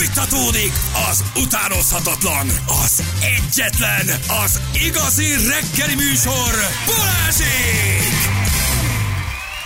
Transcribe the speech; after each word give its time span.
Fújtatódik 0.00 0.72
az 1.10 1.24
utánozhatatlan, 1.36 2.46
az 2.84 3.02
egyetlen, 3.20 4.08
az 4.44 4.60
igazi 4.86 5.26
reggeli 5.26 5.94
műsor, 5.94 6.54
Balázsék! 6.86 8.30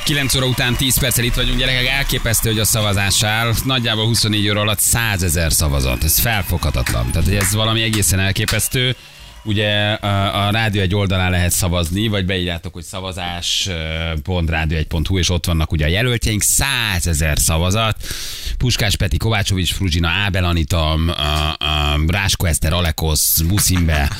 9 0.05 0.35
óra 0.35 0.47
után 0.47 0.75
10 0.75 0.99
perccel 0.99 1.25
itt 1.25 1.35
vagyunk, 1.35 1.59
gyerekek. 1.59 1.87
Elképesztő, 1.87 2.51
hogy 2.51 2.59
a 2.59 2.65
szavazás 2.65 3.23
áll. 3.23 3.55
Nagyjából 3.65 4.07
24 4.07 4.49
óra 4.49 4.61
alatt 4.61 4.79
100 4.79 5.23
ezer 5.23 5.53
szavazat. 5.53 6.05
Ez 6.05 6.19
felfoghatatlan. 6.19 7.11
Tehát 7.11 7.29
ez 7.29 7.55
valami 7.55 7.83
egészen 7.83 8.19
elképesztő. 8.21 8.97
Ugye 9.45 9.93
a, 9.93 10.47
a 10.47 10.51
rádió 10.51 10.81
egy 10.81 10.95
oldalán 10.95 11.31
lehet 11.31 11.51
szavazni, 11.51 12.09
vagy 12.09 12.27
beírjátok, 12.27 12.73
hogy 12.73 12.83
szavazás.rádió1.hu, 12.83 15.19
és 15.19 15.31
ott 15.31 15.47
vannak 15.47 15.73
ugye 15.73 15.85
a 15.85 15.89
jelöltjeink, 15.89 16.43
100 16.43 17.07
ezer 17.07 17.39
szavazat. 17.39 18.07
Puskás 18.59 18.97
Peti, 18.97 19.17
Kovácsovics, 19.17 19.73
Fruzsina, 19.73 20.09
Ábel 20.09 20.45
Anita, 20.45 20.93
a, 20.93 21.57
a 21.59 22.01
Rásko 22.07 22.47
Eszter, 22.47 22.73
Alekosz, 22.73 23.41
Muszimbe, 23.41 24.11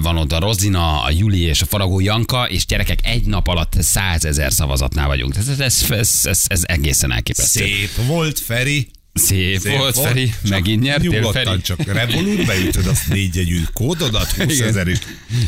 van 0.00 0.16
ott 0.16 0.32
a 0.32 0.38
Rozina, 0.38 1.02
a 1.02 1.10
Juli 1.10 1.40
és 1.40 1.62
a 1.62 1.66
Faragó 1.66 2.00
Janka, 2.00 2.48
és 2.48 2.66
gyerekek 2.66 2.98
egy 3.02 3.24
nap 3.24 3.46
alatt 3.46 3.74
100 3.78 4.24
ezer 4.24 4.52
szavazatnál 4.52 5.06
vagyunk. 5.06 5.36
Ez, 5.36 5.48
ez, 5.48 5.84
ez, 5.90 6.20
ez, 6.22 6.42
ez 6.46 6.62
egészen 6.66 7.12
elképesztő. 7.12 7.64
Szép 7.64 7.90
volt, 8.06 8.38
Feri. 8.38 8.90
Szép, 9.12 9.60
Szép 9.60 9.76
volt, 9.76 9.94
volt, 9.94 10.06
Feri. 10.08 10.26
Csak 10.26 10.50
Megint 10.50 10.82
nyertél, 10.82 11.10
nyugodtan 11.10 11.44
Feri. 11.44 11.60
csak 11.60 11.82
Revolut, 11.82 12.46
beütöd 12.46 12.86
azt 12.86 13.08
négy 13.08 13.36
jegyű 13.36 13.62
kódodat, 13.72 14.30
20 14.30 14.54
Igen. 14.54 14.68
ezer 14.68 14.88
is. 14.88 14.98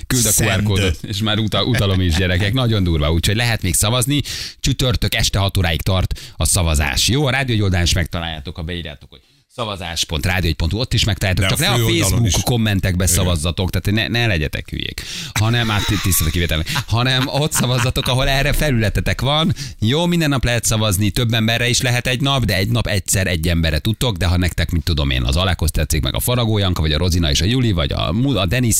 Küld 0.07 0.27
a 0.27 0.30
QR 0.43 0.62
kódot, 0.62 0.98
és 1.02 1.19
már 1.19 1.38
utal, 1.38 1.66
utalom 1.66 2.01
is, 2.01 2.15
gyerekek. 2.15 2.52
Nagyon 2.52 2.85
durva, 2.85 3.12
úgyhogy 3.12 3.37
lehet 3.37 3.62
még 3.62 3.75
szavazni. 3.75 4.23
Csütörtök 4.61 5.15
este 5.15 5.38
6 5.38 5.57
óráig 5.57 5.83
tart 5.83 6.21
a 6.37 6.45
szavazás. 6.45 7.09
Jó, 7.09 7.27
a 7.27 7.30
rádió 7.30 7.69
is 7.83 7.93
megtaláljátok, 7.93 8.57
ha 8.57 8.62
beírjátok, 8.62 9.11
hogy 9.11 9.21
szavazás.rádió.hu, 9.55 10.79
ott 10.79 10.95
is 10.95 11.05
a 11.05 11.15
csak 11.15 11.59
ne 11.59 11.69
a 11.69 11.77
Facebook 11.79 12.27
is. 12.27 12.34
kommentekbe 12.45 13.06
szavazzatok, 13.06 13.70
tehát 13.70 14.10
ne, 14.10 14.18
ne 14.18 14.26
legyetek 14.26 14.71
hülyék, 14.71 15.02
hanem 15.35 15.71
át 15.71 15.85
tisztelt 16.02 16.29
a 16.29 16.32
kivételnek, 16.32 16.68
hanem 16.87 17.26
ott 17.26 17.52
szavazzatok, 17.52 18.07
ahol 18.07 18.29
erre 18.29 18.52
felületetek 18.52 19.21
van. 19.21 19.54
Jó, 19.79 20.07
minden 20.07 20.29
nap 20.29 20.45
lehet 20.45 20.65
szavazni, 20.65 21.10
több 21.10 21.32
emberre 21.32 21.68
is 21.68 21.80
lehet 21.80 22.07
egy 22.07 22.21
nap, 22.21 22.45
de 22.45 22.57
egy 22.57 22.68
nap 22.68 22.87
egyszer 22.87 23.26
egy 23.26 23.49
emberre 23.49 23.79
tudtok, 23.79 24.16
de 24.16 24.26
ha 24.26 24.37
nektek, 24.37 24.71
mint 24.71 24.85
tudom 24.85 25.10
én, 25.10 25.23
az 25.23 25.37
Alákos 25.37 25.71
tetszik, 25.71 26.02
meg 26.02 26.15
a 26.15 26.21
Faragó 26.21 26.59
Janka, 26.59 26.80
vagy 26.80 26.93
a 26.93 26.98
Rozina 26.98 27.30
és 27.30 27.41
a 27.41 27.45
Juli, 27.45 27.73
vagy 27.73 27.93
a, 27.93 28.09
a 28.35 28.46
Denis, 28.46 28.76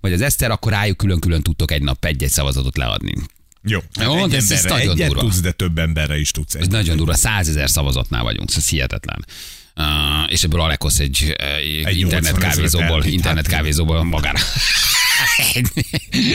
vagy 0.00 0.12
az 0.12 0.20
Eszter, 0.20 0.50
akkor 0.50 0.72
rájuk 0.72 0.96
külön-külön 0.96 1.42
tudtok 1.42 1.70
egy 1.70 1.82
nap 1.82 2.04
egy-egy 2.04 2.30
szavazatot 2.30 2.76
leadni. 2.76 3.14
Jó, 3.62 3.78
Jó, 4.00 4.24
egy 4.24 4.34
ez- 4.34 4.50
ez 4.50 4.64
emberre 4.64 4.74
nagyon 4.84 4.94
egyet 4.94 5.08
durva. 5.08 5.22
tudsz, 5.22 5.40
de 5.40 5.52
több 5.52 5.78
emberre 5.78 6.18
is 6.18 6.30
tudsz. 6.30 6.54
Ez 6.54 6.66
nagyon 6.66 6.96
durva, 6.96 7.14
százezer 7.14 7.70
szavazatnál 7.70 8.22
vagyunk, 8.22 8.48
ez 8.56 8.68
hihetetlen. 8.68 9.24
Uh, 9.76 10.32
és 10.32 10.42
ebből 10.42 10.60
Alekosz 10.60 10.98
egy, 10.98 11.34
uh, 11.40 11.86
Egy 11.86 11.98
internet 11.98 12.32
80 12.32 12.42
ezret 12.42 12.54
kávézóból, 12.54 12.96
elvitt, 12.96 13.12
internet 13.12 13.46
hát. 13.46 13.54
kávézóból 13.54 14.04
magára. 14.04 14.38
egy, 15.54 15.66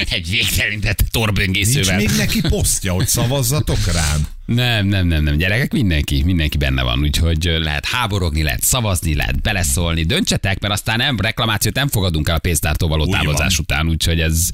egy 0.09 0.29
végtelenített 0.29 0.99
Nincs 0.99 1.11
torböngészővel. 1.11 1.97
még 1.97 2.09
neki 2.17 2.41
posztja, 2.41 2.93
hogy 2.93 3.07
szavazzatok 3.07 3.91
rám. 3.91 4.27
Nem, 4.45 4.87
nem, 4.87 5.07
nem, 5.07 5.23
nem, 5.23 5.37
gyerekek, 5.37 5.71
mindenki, 5.71 6.23
mindenki 6.23 6.57
benne 6.57 6.83
van, 6.83 6.99
úgyhogy 6.99 7.47
ö, 7.47 7.59
lehet 7.59 7.85
háborogni, 7.85 8.43
lehet 8.43 8.63
szavazni, 8.63 9.15
lehet 9.15 9.41
beleszólni, 9.41 10.03
döntsetek, 10.03 10.59
mert 10.59 10.73
aztán 10.73 10.97
nem, 10.97 11.19
reklamációt 11.19 11.75
nem 11.75 11.87
fogadunk 11.87 12.29
el 12.29 12.35
a 12.35 12.39
pénztártól 12.39 12.89
való 12.89 13.11
távozás 13.11 13.59
után, 13.59 13.87
úgyhogy 13.87 14.19
ez, 14.19 14.49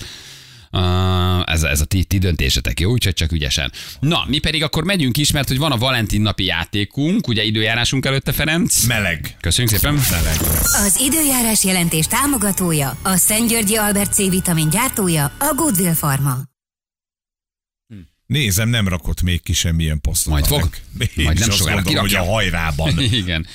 ez, 1.45 1.63
ez 1.63 1.81
a 1.81 1.85
ti, 1.85 2.03
ti 2.03 2.17
döntésetek, 2.17 2.79
jó? 2.79 2.91
Úgyhogy 2.91 3.13
csak 3.13 3.31
ügyesen. 3.31 3.71
Na, 3.99 4.23
mi 4.27 4.39
pedig 4.39 4.63
akkor 4.63 4.83
megyünk 4.83 5.17
is, 5.17 5.31
mert 5.31 5.47
hogy 5.47 5.57
van 5.57 5.71
a 5.71 5.77
Valentin 5.77 6.21
napi 6.21 6.43
játékunk, 6.43 7.27
ugye 7.27 7.43
időjárásunk 7.43 8.05
előtte, 8.05 8.31
Ferenc. 8.31 8.83
Meleg. 8.83 9.37
Köszönjük 9.41 9.73
szépen. 9.73 9.93
Meleg. 10.11 10.37
Az 10.61 10.99
időjárás 11.01 11.63
jelentés 11.63 12.05
támogatója, 12.07 12.97
a 13.03 13.15
Szent-Györgyi 13.15 13.75
Albert 13.75 14.13
C 14.13 14.17
vitamin 14.17 14.69
gyártója, 14.69 15.23
a 15.39 15.53
Goodwill 15.55 15.93
Pharma. 15.93 16.37
Nézem, 18.25 18.69
nem 18.69 18.87
rakott 18.87 19.21
még 19.21 19.43
ki 19.43 19.53
semmilyen 19.53 20.01
posztot. 20.01 20.33
Majd 20.33 20.45
fog. 20.45 20.69
Én 21.15 21.25
Majd 21.25 21.39
nem 21.39 21.49
sokára 21.49 21.75
gondolom, 21.81 22.01
hogy 22.01 22.15
a 22.15 22.23
hajrában. 22.23 22.99
Igen. 23.21 23.47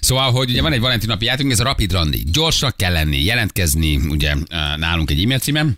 Szóval, 0.00 0.30
hogy 0.30 0.50
ugye 0.50 0.62
van 0.62 0.72
egy 0.72 0.80
Valentin 0.80 1.08
napi 1.08 1.24
játékunk, 1.24 1.52
ez 1.52 1.60
a 1.60 1.64
Rapid 1.64 1.92
Randi. 1.92 2.22
Gyorsnak 2.32 2.76
kell 2.76 2.92
lenni, 2.92 3.24
jelentkezni, 3.24 3.96
ugye 3.96 4.34
nálunk 4.76 5.10
egy 5.10 5.22
e-mail 5.22 5.38
címem, 5.38 5.76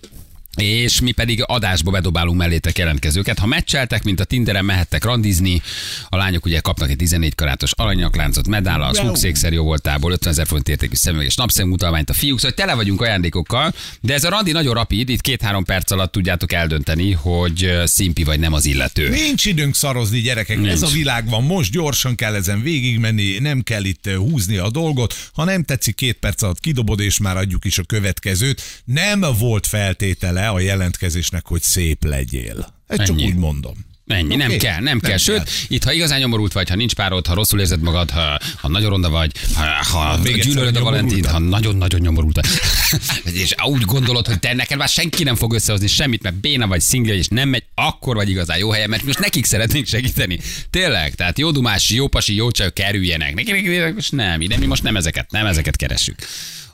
és 0.59 1.01
mi 1.01 1.13
pedig 1.13 1.43
adásba 1.47 1.91
bedobálunk 1.91 2.39
mellétek 2.39 2.79
jelentkezőket. 2.79 3.39
Ha 3.39 3.47
meccseltek, 3.47 4.05
mint 4.05 4.21
a 4.21 4.25
Tinderen, 4.25 4.65
mehettek 4.65 5.05
randizni. 5.05 5.63
A 6.09 6.17
lányok 6.17 6.45
ugye 6.47 6.61
kapnak 6.61 6.91
egy 6.91 6.97
14 6.97 7.35
karátos 7.35 7.73
aranyakláncot, 7.77 8.49
medállal, 8.49 8.95
smugszékszer 8.95 9.53
jó 9.53 9.65
voltából, 9.65 10.13
50 10.13 10.33
ezer 10.33 10.47
forint 10.47 10.69
értékű 10.69 10.95
szemüveges 10.95 11.35
napszemmutalmányt 11.35 12.11
a 12.11 12.13
fiúk, 12.13 12.39
szóval 12.39 12.57
tele 12.57 12.75
vagyunk 12.75 13.01
ajándékokkal, 13.01 13.75
de 14.01 14.15
ez 14.15 14.25
a 14.25 14.29
randi 14.29 14.53
nagyon 14.53 14.75
rapid, 14.75 15.09
itt 15.09 15.21
két-három 15.21 15.65
perc 15.65 15.91
alatt 15.91 16.13
tudjátok 16.13 16.53
eldönteni, 16.53 17.13
hogy 17.13 17.73
szimpi 17.85 18.25
vagy 18.25 18.39
nem 18.39 18.53
az 18.53 18.65
illető. 18.65 19.09
Nincs 19.09 19.45
időnk 19.45 19.75
szarozni, 19.75 20.21
gyerekek. 20.21 20.57
Nincs. 20.57 20.71
Ez 20.71 20.83
a 20.83 20.89
világ 20.89 21.29
van. 21.29 21.45
Most 21.45 21.71
gyorsan 21.71 22.15
kell 22.15 22.35
ezen 22.35 22.63
végigmenni, 22.63 23.39
nem 23.39 23.63
kell 23.63 23.85
itt 23.85 24.11
húzni 24.11 24.57
a 24.57 24.71
dolgot. 24.71 25.15
Ha 25.33 25.45
nem 25.45 25.63
tetszik, 25.63 25.95
két 25.95 26.19
perc 26.19 26.43
alatt 26.43 26.61
kidobod, 26.61 27.01
és 27.01 27.19
már 27.19 27.37
adjuk 27.37 27.65
is 27.65 27.79
a 27.79 27.83
következőt. 27.83 28.63
Nem 28.85 29.25
volt 29.39 29.67
feltétele 29.67 30.48
a 30.55 30.61
jelentkezésnek, 30.61 31.47
hogy 31.47 31.63
szép 31.63 32.05
legyél. 32.05 32.75
Ezt 32.87 33.05
csak 33.05 33.17
úgy 33.17 33.35
mondom. 33.37 33.87
Ennyi, 34.09 34.37
nem 34.37 34.49
Oké? 34.49 34.57
kell, 34.57 34.75
nem, 34.75 34.83
Nem 34.83 35.01
kell. 35.01 35.17
Sőt, 35.17 35.37
kell. 35.37 35.53
itt 35.69 35.85
ha 35.85 35.93
igazán 35.93 36.19
nyomorult 36.19 36.53
vagy, 36.53 36.69
ha 36.69 36.75
nincs 36.75 36.95
párod, 36.95 37.27
ha 37.27 37.35
rosszul 37.35 37.61
érzed 37.61 37.81
magad, 37.81 38.11
ha, 38.11 38.39
ha 38.57 38.69
nagyon 38.69 38.91
ronda 38.91 39.11
vagy, 39.11 39.33
ha, 39.55 39.63
ha 39.65 40.19
gyűlölöd 40.23 40.77
a 40.77 40.83
Valentint, 40.83 41.27
ha 41.27 41.39
nagyon-nagyon 41.39 42.01
nyomorult 42.01 42.35
vagy, 42.35 43.35
és 43.43 43.55
úgy 43.65 43.83
gondolod, 43.83 44.27
hogy 44.27 44.39
te 44.39 44.55
neked 44.55 44.79
már 44.79 44.89
senki 44.89 45.23
nem 45.23 45.35
fog 45.35 45.55
összehozni 45.55 45.87
semmit, 45.87 46.23
mert 46.23 46.35
béna 46.35 46.67
vagy, 46.67 46.81
szingel, 46.81 47.17
és 47.17 47.29
nem 47.29 47.49
megy, 47.49 47.65
akkor 47.75 48.15
vagy 48.15 48.31
igazán 48.31 48.59
jó 48.59 48.71
helyen, 48.71 48.89
mert 48.89 49.03
most 49.03 49.19
nekik 49.19 49.45
szeretnénk 49.45 49.87
segíteni. 49.87 50.39
Tényleg, 50.71 51.15
tehát 51.15 51.39
jó 51.39 51.51
dumás, 51.51 51.91
jó 51.91 52.09
pasi, 52.09 52.35
jó 52.35 52.51
csajok 52.51 52.75
kerüljenek. 52.75 53.35
Nekik 53.35 53.95
most 53.95 54.13
nem, 54.13 54.41
ide 54.41 54.57
mi 54.57 54.67
most 54.67 54.83
nem 54.83 54.97
ezeket, 54.97 55.31
nem 55.31 55.47
ezeket 55.47 55.77
keresünk. 55.77 56.19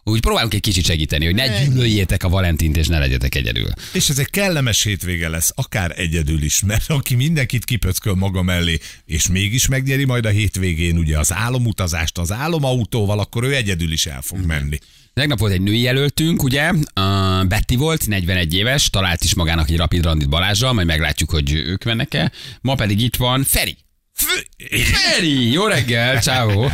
Úgy 0.04 0.20
próbálunk 0.20 0.54
egy 0.54 0.60
kicsit 0.60 0.84
segíteni, 0.84 1.24
hogy 1.24 1.34
ne 1.34 1.64
gyűlöljétek 1.64 2.22
a 2.24 2.28
Valentint, 2.28 2.76
és 2.76 2.86
ne 2.86 2.98
legyetek 2.98 3.34
egyedül. 3.34 3.68
És 3.92 4.08
ez 4.08 4.18
egy 4.18 4.30
kellemes 4.30 4.82
hétvége 4.82 5.28
lesz, 5.28 5.52
akár 5.54 5.92
egyedül 5.96 6.42
is, 6.42 6.62
mert 6.62 6.90
aki 6.90 7.14
mindenkit 7.14 7.64
kipöcköl 7.64 8.14
maga 8.14 8.42
mellé, 8.42 8.78
és 9.04 9.28
mégis 9.28 9.68
megnyeri 9.68 10.04
majd 10.04 10.26
a 10.26 10.28
hétvégén 10.28 10.98
ugye 10.98 11.18
az 11.18 11.32
álomutazást 11.32 12.18
az 12.18 12.32
álomautóval, 12.32 13.18
akkor 13.18 13.44
ő 13.44 13.54
egyedül 13.54 13.92
is 13.92 14.06
el 14.06 14.22
fog 14.22 14.46
menni. 14.46 14.78
Tegnap 15.14 15.38
volt 15.38 15.52
egy 15.52 15.62
női 15.62 15.80
jelöltünk, 15.80 16.42
ugye? 16.42 16.70
Uh, 16.70 17.44
Betty 17.46 17.76
volt, 17.76 18.06
41 18.06 18.54
éves, 18.54 18.90
talált 18.90 19.24
is 19.24 19.34
magának 19.34 19.70
egy 19.70 19.76
rapid 19.76 20.04
randit 20.04 20.28
Balázsral, 20.28 20.72
majd 20.72 20.86
meglátjuk, 20.86 21.30
hogy 21.30 21.52
ők 21.52 21.84
mennek-e. 21.84 22.32
Ma 22.60 22.74
pedig 22.74 23.00
itt 23.00 23.16
van 23.16 23.44
Feri. 23.44 23.76
Feri, 24.18 25.52
jó 25.52 25.66
reggel, 25.66 26.20
ciao. 26.20 26.66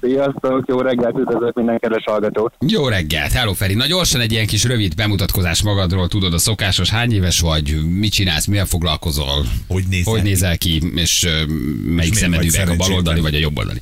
Sziasztok, 0.00 0.64
jó 0.68 0.80
reggelt, 0.80 1.18
üdvözlök 1.18 1.54
minden 1.54 1.78
kedves 1.78 2.04
hallgatót. 2.04 2.54
Jó 2.66 2.88
reggelt, 2.88 3.32
hello 3.32 3.52
Feri. 3.52 3.74
Na 3.74 3.86
gyorsan 3.86 4.20
egy 4.20 4.32
ilyen 4.32 4.46
kis 4.46 4.64
rövid 4.64 4.94
bemutatkozás 4.94 5.62
magadról, 5.62 6.08
tudod 6.08 6.32
a 6.32 6.38
szokásos, 6.38 6.90
hány 6.90 7.12
éves 7.12 7.40
vagy, 7.40 7.76
mit 7.84 8.12
csinálsz, 8.12 8.46
mivel 8.46 8.66
foglalkozol, 8.66 9.46
Hogy 9.68 9.84
nézel 9.88 10.12
hogy 10.12 10.22
ki? 10.22 10.28
nézel 10.28 10.58
ki, 10.58 10.82
és 10.94 11.22
uh, 11.22 11.48
melyik 11.84 12.14
szemed 12.14 12.44
üveg, 12.44 12.68
a 12.68 12.76
baloldali 12.76 13.20
vagy 13.20 13.34
a 13.34 13.38
jobboldali. 13.38 13.78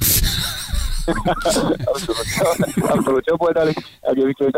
Abszolút, 1.24 1.76
abszolút 2.80 3.26
jobboldali. 3.26 3.72
Egyébként 4.00 4.56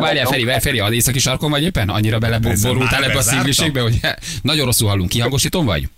Várjál, 0.00 0.26
Feri, 0.26 0.46
Feri, 0.60 0.78
az 0.78 0.92
északi 0.92 1.18
sarkon 1.18 1.50
vagy 1.50 1.62
éppen? 1.62 1.88
Annyira 1.88 2.18
beleborultál 2.18 3.04
ebbe 3.04 3.18
a 3.18 3.22
szívliségbe, 3.22 3.80
hogy 3.80 4.00
nagyon 4.42 4.64
rosszul 4.64 4.88
hallunk. 4.88 5.08
Kihangosítom 5.08 5.64
vagy? 5.64 5.88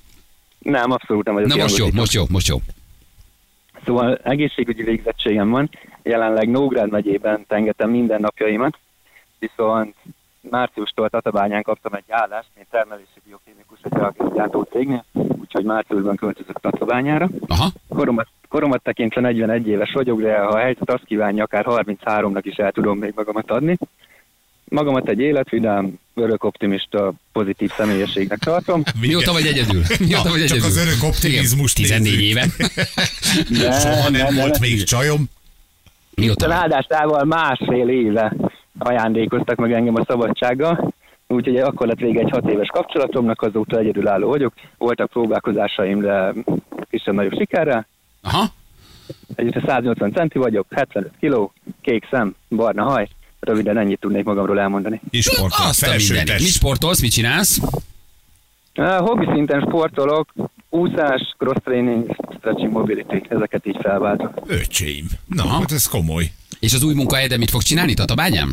Nem, 0.65 0.91
abszolút 0.91 1.25
nem 1.25 1.35
vagyok. 1.35 1.49
Na 1.49 1.63
most 1.63 1.77
jó, 1.77 1.87
most 1.93 2.13
jó, 2.13 2.23
most 2.29 2.49
jó. 2.49 2.57
Szóval 3.85 4.19
egészségügyi 4.23 4.83
végzettségem 4.83 5.51
van. 5.51 5.71
Jelenleg 6.03 6.51
Nógrád 6.51 6.91
megyében 6.91 7.45
tengetem 7.49 7.91
minden 7.91 8.21
napjaimat, 8.21 8.78
viszont 9.39 9.95
márciustól 10.51 11.09
Tatabányán 11.09 11.63
kaptam 11.63 11.95
egy 11.95 12.05
állást, 12.09 12.49
mint 12.55 12.66
termelési 12.71 13.21
biokémikus 13.25 13.78
egy 13.83 13.93
reagensgyártó 13.93 14.63
cégnél, 14.63 15.05
úgyhogy 15.13 15.65
márciusban 15.65 16.16
költözök 16.16 16.61
Tatabányára. 16.61 17.28
Aha. 17.47 17.69
Koromat, 17.89 18.28
koromat 18.49 18.83
tekintve 18.83 19.21
41 19.21 19.69
éves 19.69 19.93
vagyok, 19.93 20.21
de 20.21 20.39
ha 20.39 20.47
a 20.47 20.59
helyzet 20.59 20.91
azt 20.91 21.05
kívánja, 21.05 21.45
akár 21.45 21.65
33-nak 21.69 22.43
is 22.43 22.57
el 22.57 22.72
tudom 22.72 22.99
még 22.99 23.13
magamat 23.17 23.51
adni. 23.51 23.77
Magamat 24.74 25.09
egy 25.09 25.21
életvidám, 25.21 25.98
örök 26.15 26.44
optimista, 26.44 27.12
pozitív 27.32 27.71
személyességnek 27.76 28.38
tartom. 28.38 28.82
Mióta 29.00 29.32
vagy 29.32 29.47
egyedül? 29.47 29.82
Mióta 30.09 30.28
vagy 30.30 30.44
csak 30.44 30.56
egyedül? 30.56 30.65
az 30.65 30.76
örök 30.76 31.03
optimizmust 31.03 31.78
Igen, 31.78 32.03
14 32.03 32.18
nézzük. 32.18 32.30
éve. 32.30 32.47
De, 33.68 33.72
Soha 33.80 34.10
nem, 34.10 34.34
de, 34.34 34.41
volt 34.41 34.53
de, 34.53 34.59
még 34.60 34.82
csajom. 34.82 35.24
Mióta? 36.15 36.47
Ráadásával 36.47 37.24
másfél 37.24 37.88
éve 37.88 38.36
ajándékoztak 38.78 39.56
meg 39.56 39.72
engem 39.72 39.94
a 39.94 40.04
szabadsággal, 40.06 40.92
úgyhogy 41.26 41.56
akkor 41.56 41.86
lett 41.86 41.98
vége 41.98 42.21
egy 42.21 42.30
hat 42.30 42.50
éves 42.50 42.68
kapcsolatomnak, 42.68 43.42
azóta 43.42 43.78
egyedülálló 43.78 44.28
vagyok. 44.28 44.53
Voltak 44.78 45.10
próbálkozásaim, 45.10 46.00
de 46.00 46.32
kisebb 46.91 47.15
nagyobb 47.15 47.38
sikerrel. 47.38 47.86
Aha. 48.22 48.44
Egyébként 49.34 49.66
180 49.66 50.12
centi 50.12 50.38
vagyok, 50.38 50.66
75 50.71 51.12
kiló, 51.21 51.53
kék 51.80 52.06
szem, 52.10 52.34
barna 52.48 52.82
haj. 52.82 53.09
Röviden 53.45 53.79
ennyit 53.79 54.01
tudnék 54.01 54.25
magamról 54.25 54.61
elmondani. 54.61 55.01
És 55.11 55.25
sportol, 55.25 55.67
Azt 55.67 55.83
a 55.83 55.87
felső 55.87 56.15
mindenit. 56.15 56.43
Mi 56.43 56.49
sportolsz, 56.49 57.01
mit 57.01 57.13
csinálsz? 57.13 57.61
Hobbi 58.75 59.27
szinten 59.33 59.61
sportolok, 59.61 60.33
úszás, 60.69 61.35
cross 61.39 61.57
training, 61.65 62.17
stretching 62.39 62.73
mobility, 62.73 63.23
ezeket 63.29 63.67
így 63.67 63.77
felváltok. 63.81 64.39
Öcsém. 64.47 65.07
Na, 65.27 65.47
hát 65.47 65.73
ez 65.73 65.87
komoly. 65.87 66.31
És 66.61 66.75
az 66.75 66.83
új 66.83 66.95
munkahelyeden 66.95 67.39
mit 67.39 67.51
fog 67.51 67.63
csinálni 67.63 67.95
Tatabányán? 67.95 68.49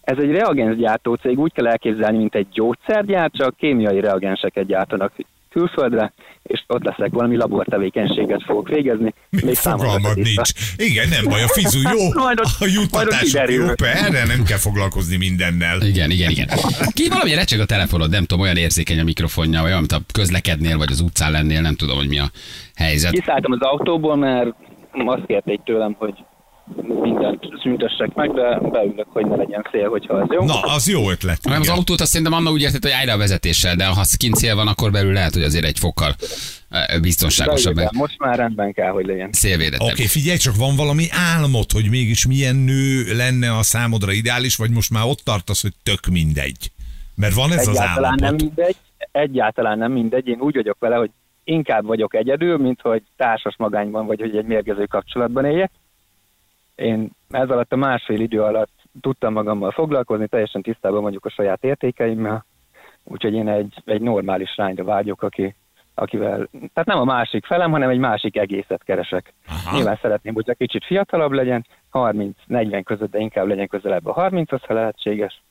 Ez 0.00 0.16
egy 0.18 0.30
reagensgyártó 0.30 1.14
cég, 1.14 1.38
úgy 1.38 1.52
kell 1.52 1.66
elképzelni, 1.66 2.16
mint 2.16 2.34
egy 2.34 2.46
gyógyszergyár, 2.52 3.30
csak 3.30 3.56
kémiai 3.56 4.00
reagenseket 4.00 4.66
gyártanak 4.66 5.12
külföldre, 5.56 6.12
és 6.42 6.64
ott 6.66 6.84
leszek 6.84 7.10
valami 7.12 7.36
labortevékenységet 7.36 8.42
fogok 8.46 8.68
végezni. 8.68 9.14
Még 9.30 9.54
fogalmad 9.54 10.16
nincs. 10.16 10.50
Igen, 10.76 11.08
nem 11.08 11.24
baj, 11.24 11.42
a 11.42 11.48
fizu 11.48 11.78
jó, 11.80 12.12
Majd 12.24 12.40
ott- 12.40 12.60
a 12.60 12.66
juttatások 12.66 13.50
jó, 13.50 13.64
erre 13.78 14.24
nem 14.26 14.42
kell 14.44 14.58
foglalkozni 14.58 15.16
mindennel. 15.16 15.82
Igen, 15.82 16.10
igen, 16.10 16.30
igen. 16.30 16.48
Ki 16.92 17.08
valami 17.08 17.34
recseg 17.34 17.60
a 17.60 17.64
telefonod, 17.64 18.10
nem 18.10 18.24
tudom, 18.24 18.44
olyan 18.44 18.56
érzékeny 18.56 19.00
a 19.00 19.04
mikrofonja, 19.04 19.62
olyan, 19.62 19.78
mint 19.78 19.92
a 19.92 20.00
közlekednél, 20.12 20.78
vagy 20.78 20.90
az 20.90 21.00
utcán 21.00 21.30
lennél, 21.30 21.60
nem 21.60 21.74
tudom, 21.74 21.96
hogy 21.96 22.08
mi 22.08 22.18
a 22.18 22.30
helyzet. 22.74 23.12
Kiszálltam 23.12 23.52
az 23.52 23.60
autóból, 23.60 24.16
mert 24.16 24.54
azt 24.92 25.26
kérték 25.26 25.60
tőlem, 25.64 25.94
hogy 25.98 26.14
mindent 27.02 27.44
szüntessek 27.62 28.14
meg, 28.14 28.32
de 28.32 28.58
beülök, 28.58 29.06
hogy 29.08 29.26
ne 29.26 29.36
legyen 29.36 29.66
szél, 29.70 29.88
hogyha 29.88 30.14
az 30.14 30.28
jó. 30.30 30.44
Na, 30.44 30.60
az 30.60 30.88
jó 30.88 31.10
ötlet. 31.10 31.38
Nem, 31.42 31.60
az 31.60 31.68
autót 31.68 32.00
azt 32.00 32.10
szerintem 32.10 32.34
Anna 32.34 32.50
úgy 32.50 32.62
értett, 32.62 32.82
hogy 32.82 32.90
állj 32.90 33.08
a 33.08 33.16
vezetéssel, 33.16 33.74
de 33.76 33.86
ha 33.86 34.04
kint 34.16 34.34
szél 34.34 34.54
van, 34.54 34.68
akkor 34.68 34.90
belül 34.90 35.12
lehet, 35.12 35.32
hogy 35.34 35.42
azért 35.42 35.64
egy 35.64 35.78
fokkal 35.78 36.14
biztonságosabb, 37.00 37.74
meg 37.74 37.88
Most 37.92 38.18
már 38.18 38.36
rendben 38.38 38.72
kell, 38.72 38.90
hogy 38.90 39.06
legyen. 39.06 39.28
szélvédettebb. 39.32 39.88
Oké, 39.90 40.04
figyelj, 40.06 40.36
csak 40.38 40.56
van 40.56 40.76
valami 40.76 41.04
álmod, 41.36 41.72
hogy 41.72 41.90
mégis 41.90 42.26
milyen 42.26 42.56
nő 42.56 43.14
lenne 43.16 43.56
a 43.56 43.62
számodra 43.62 44.12
ideális, 44.12 44.56
vagy 44.56 44.70
most 44.70 44.90
már 44.90 45.04
ott 45.06 45.18
tartasz, 45.18 45.62
hogy 45.62 45.72
tök 45.82 46.06
mindegy? 46.10 46.70
Mert 47.14 47.34
van 47.34 47.52
ez 47.52 47.68
az 47.68 47.76
Egyáltalán 47.78 48.14
nem 48.14 48.24
állapot. 48.24 48.40
mindegy, 48.42 48.76
egyáltalán 49.12 49.78
nem 49.78 49.92
mindegy. 49.92 50.28
Én 50.28 50.40
úgy 50.40 50.54
vagyok 50.54 50.76
vele, 50.78 50.96
hogy 50.96 51.10
inkább 51.44 51.84
vagyok 51.84 52.14
egyedül, 52.14 52.56
mint 52.58 52.80
hogy 52.80 53.02
társas 53.16 53.54
magányban, 53.58 54.06
vagy 54.06 54.20
hogy 54.20 54.36
egy 54.36 54.44
mérgező 54.46 54.84
kapcsolatban 54.84 55.44
éljek. 55.44 55.70
Én 56.76 57.10
ez 57.30 57.50
alatt 57.50 57.72
a 57.72 57.76
másfél 57.76 58.20
idő 58.20 58.42
alatt 58.42 58.72
tudtam 59.00 59.32
magammal 59.32 59.70
foglalkozni, 59.70 60.26
teljesen 60.26 60.62
tisztában 60.62 61.02
vagyok 61.02 61.24
a 61.24 61.30
saját 61.30 61.64
értékeimmel, 61.64 62.44
úgyhogy 63.04 63.34
én 63.34 63.48
egy, 63.48 63.82
egy 63.84 64.00
normális 64.00 64.54
lányra 64.56 64.84
vágyok, 64.84 65.22
aki, 65.22 65.54
akivel, 65.94 66.48
tehát 66.50 66.88
nem 66.88 66.98
a 66.98 67.04
másik 67.04 67.46
felem, 67.46 67.70
hanem 67.70 67.88
egy 67.88 67.98
másik 67.98 68.36
egészet 68.36 68.84
keresek. 68.84 69.34
Aha. 69.46 69.76
Nyilván 69.76 69.98
szeretném, 70.02 70.34
hogy 70.34 70.56
kicsit 70.56 70.84
fiatalabb 70.84 71.32
legyen, 71.32 71.66
30-40 71.92 72.82
között, 72.84 73.10
de 73.10 73.18
inkább 73.18 73.46
legyen 73.46 73.68
közelebb 73.68 74.06
a 74.06 74.12
30 74.12 74.66
ha 74.66 74.74
lehetséges. 74.74 75.42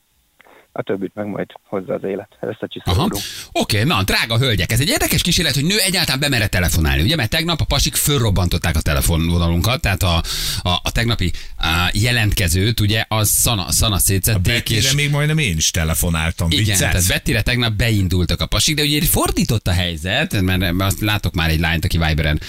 A 0.78 0.82
többit 0.82 1.14
meg 1.14 1.26
majd 1.26 1.46
hozza 1.68 1.94
az 1.94 2.04
élet. 2.04 2.28
Aha. 2.40 2.50
Összecsiszolódunk. 2.52 3.22
Oké, 3.52 3.82
na, 3.82 4.02
drága 4.02 4.38
hölgyek, 4.38 4.72
ez 4.72 4.80
egy 4.80 4.88
érdekes 4.88 5.22
kísérlet, 5.22 5.54
hogy 5.54 5.64
nő 5.64 5.78
egyáltalán 5.78 6.20
bemere 6.20 6.46
telefonálni, 6.46 7.02
ugye? 7.02 7.16
Mert 7.16 7.30
tegnap 7.30 7.60
a 7.60 7.64
pasik 7.64 7.94
fölrobbantották 7.94 8.76
a 8.76 8.80
telefonvonalunkat, 8.80 9.80
tehát 9.80 10.02
a, 10.02 10.22
a, 10.62 10.70
a 10.82 10.92
tegnapi 10.92 11.32
a 11.58 11.90
jelentkezőt, 11.92 12.80
ugye, 12.80 13.04
az 13.08 13.28
szana, 13.28 13.72
szana 13.72 13.98
szétszették, 13.98 14.70
és 14.70 14.92
még 14.92 15.10
majdnem 15.10 15.38
én 15.38 15.56
is 15.56 15.70
telefonáltam. 15.70 16.50
igen, 16.50 16.64
Viccelsz? 16.64 16.80
tehát 16.80 17.08
Bettire 17.08 17.42
tegnap 17.42 17.72
beindultak 17.72 18.40
a 18.40 18.46
pasik, 18.46 18.74
de 18.74 18.82
ugye 18.82 19.02
fordított 19.02 19.68
a 19.68 19.72
helyzet, 19.72 20.40
mert 20.40 20.74
azt 20.78 21.00
látok 21.00 21.34
már 21.34 21.50
egy 21.50 21.60
lányt, 21.60 21.84
aki 21.84 21.98
Viberen 21.98 22.40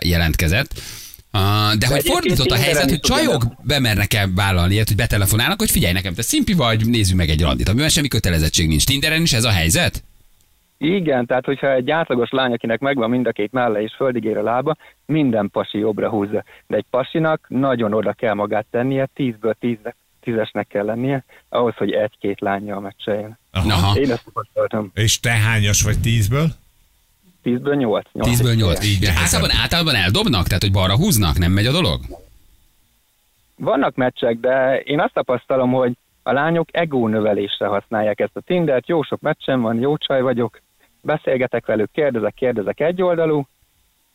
jelentkezett, 0.00 0.80
Uh, 1.32 1.78
de 1.78 1.86
hogy 1.86 1.96
egyébként 1.96 2.14
fordított 2.14 2.50
a 2.50 2.62
helyzet, 2.62 2.90
hogy 2.90 3.00
csajok 3.00 3.42
bemernek-e 3.62 4.28
vállalni 4.34 4.74
ilyet, 4.74 4.88
hogy 4.88 4.96
betelefonálnak, 4.96 5.58
hogy 5.58 5.70
figyelj 5.70 5.92
nekem, 5.92 6.14
te 6.14 6.22
szimpi 6.22 6.52
vagy, 6.52 6.86
nézzük 6.86 7.16
meg 7.16 7.28
egy 7.28 7.42
randit, 7.42 7.68
amiben 7.68 7.88
semmi 7.88 8.08
kötelezettség 8.08 8.68
nincs. 8.68 8.84
Tinderen 8.84 9.22
is 9.22 9.32
ez 9.32 9.44
a 9.44 9.50
helyzet? 9.50 10.04
Igen, 10.78 11.26
tehát 11.26 11.44
hogyha 11.44 11.72
egy 11.72 11.90
átlagos 11.90 12.30
lány, 12.30 12.52
akinek 12.52 12.80
megvan 12.80 13.10
mind 13.10 13.26
a 13.26 13.32
két 13.32 13.52
melle 13.52 13.82
és 13.82 13.94
földig 13.96 14.24
ér 14.24 14.36
a 14.36 14.42
lába, 14.42 14.76
minden 15.06 15.50
pasi 15.50 15.78
jobbra 15.78 16.08
húzza. 16.08 16.44
De 16.66 16.76
egy 16.76 16.86
pasinak 16.90 17.46
nagyon 17.48 17.92
oda 17.92 18.12
kell 18.12 18.34
magát 18.34 18.66
tennie, 18.70 19.08
10-ből 19.16 19.54
10 19.60 19.76
tízesnek 20.20 20.66
kell 20.66 20.84
lennie, 20.84 21.24
ahhoz, 21.48 21.74
hogy 21.76 21.90
egy-két 21.90 22.40
lányjal 22.40 22.80
meccseljen. 22.80 23.38
Aha. 23.52 23.68
Aha. 23.68 23.98
Én 23.98 24.10
ezt 24.10 24.24
tapasztaltam. 24.24 24.90
És 24.94 25.20
te 25.20 25.30
hányas 25.30 25.82
vagy 25.82 26.00
tízből? 26.00 26.48
10-ből 27.44 27.76
8. 27.76 28.06
10-ből 28.14 28.56
8. 28.56 28.84
Így 28.84 29.06
általában, 29.06 29.50
általában 29.62 29.94
eldobnak, 29.94 30.46
tehát 30.46 30.62
hogy 30.62 30.72
balra 30.72 30.96
húznak, 30.96 31.38
nem 31.38 31.52
megy 31.52 31.66
a 31.66 31.72
dolog? 31.72 32.00
Vannak 33.56 33.94
meccsek, 33.94 34.40
de 34.40 34.80
én 34.80 35.00
azt 35.00 35.12
tapasztalom, 35.12 35.72
hogy 35.72 35.92
a 36.22 36.32
lányok 36.32 36.68
ego 36.72 37.08
növelésre 37.08 37.66
használják 37.66 38.20
ezt 38.20 38.36
a 38.36 38.40
Tindert, 38.40 38.88
jó 38.88 39.02
sok 39.02 39.20
meccsem 39.20 39.60
van, 39.60 39.78
jó 39.78 39.96
csaj 39.96 40.22
vagyok, 40.22 40.60
beszélgetek 41.00 41.66
velük, 41.66 41.90
kérdezek, 41.92 42.34
kérdezek 42.34 42.80
egyoldalú, 42.80 43.46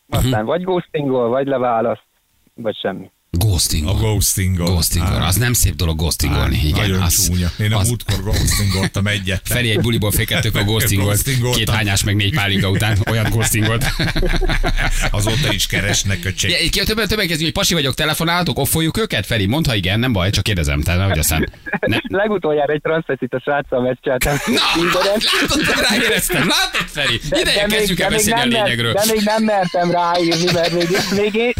aztán 0.10 0.46
vagy 0.46 0.64
ghostingol, 0.64 1.30
vagy 1.30 1.48
leválaszt, 1.48 2.06
vagy 2.54 2.76
semmi. 2.76 3.12
Ghosting. 3.38 3.88
A 3.88 3.94
ghosting. 3.94 4.58
Ghosting. 4.58 5.06
Az 5.22 5.36
nem 5.36 5.54
szép 5.54 5.76
dolog 5.76 5.98
ghostingolni. 5.98 6.60
Igen, 6.64 6.80
Nagyon 6.90 7.02
az, 7.02 7.26
csúnya. 7.26 7.52
Én 7.60 7.74
a 7.74 7.78
az, 7.78 7.88
múltkor 7.88 8.24
ghostingoltam 8.24 9.08
egyet. 9.08 9.42
Feri 9.44 9.70
egy 9.70 9.80
buliból 9.80 10.12
fékettük 10.12 10.56
a 10.56 10.64
ghostingolt. 10.70 11.22
Két 11.56 11.70
hányás 11.70 12.04
meg 12.04 12.16
négy 12.16 12.34
pálinka 12.36 12.70
után. 12.70 12.98
Olyan 13.10 13.26
ghostingolt. 13.30 13.86
Azóta 15.12 15.54
is 15.54 15.66
keresnek 15.68 16.20
Ja, 16.24 16.30
öcsém. 16.30 16.52
egy- 16.54 16.82
többen, 16.86 17.08
többen 17.08 17.28
kezdjük, 17.28 17.44
hogy 17.46 17.52
pasi 17.64 17.74
vagyok, 17.74 17.94
telefonáltok, 17.94 18.60
offoljuk 18.60 18.98
őket, 18.98 19.26
Feri? 19.26 19.46
Mondd, 19.46 19.68
ha 19.68 19.76
igen, 19.76 20.00
nem 20.00 20.12
baj, 20.14 20.30
csak 20.30 20.44
kérdezem. 20.44 20.82
Tehát, 20.82 21.10
hogy 21.10 21.20
aztán... 21.20 21.50
Ne, 21.80 21.98
Legutoljára 22.22 22.74
egy 22.74 22.82
transvestit 22.82 23.34
a 23.34 23.40
sráccal 23.40 23.82
meccseltem. 23.82 24.36
Na, 24.46 25.00
látod, 25.00 25.50
hogy 25.50 25.64
ráéreztem, 25.90 26.48
látod, 26.48 26.88
Feri? 26.88 27.20
Ideje 27.42 27.66
kezdjük 27.66 28.00
el 28.00 28.10
beszélni 28.10 28.42
a 28.42 28.46
lényegről. 28.64 28.94
de 28.94 29.04
még 29.12 29.22
nem 29.24 29.44
mertem 29.44 29.92
ráírni, 29.92 30.52
mert 30.54 30.72
még, 30.74 30.88
még 31.16 31.34
én 31.36 31.54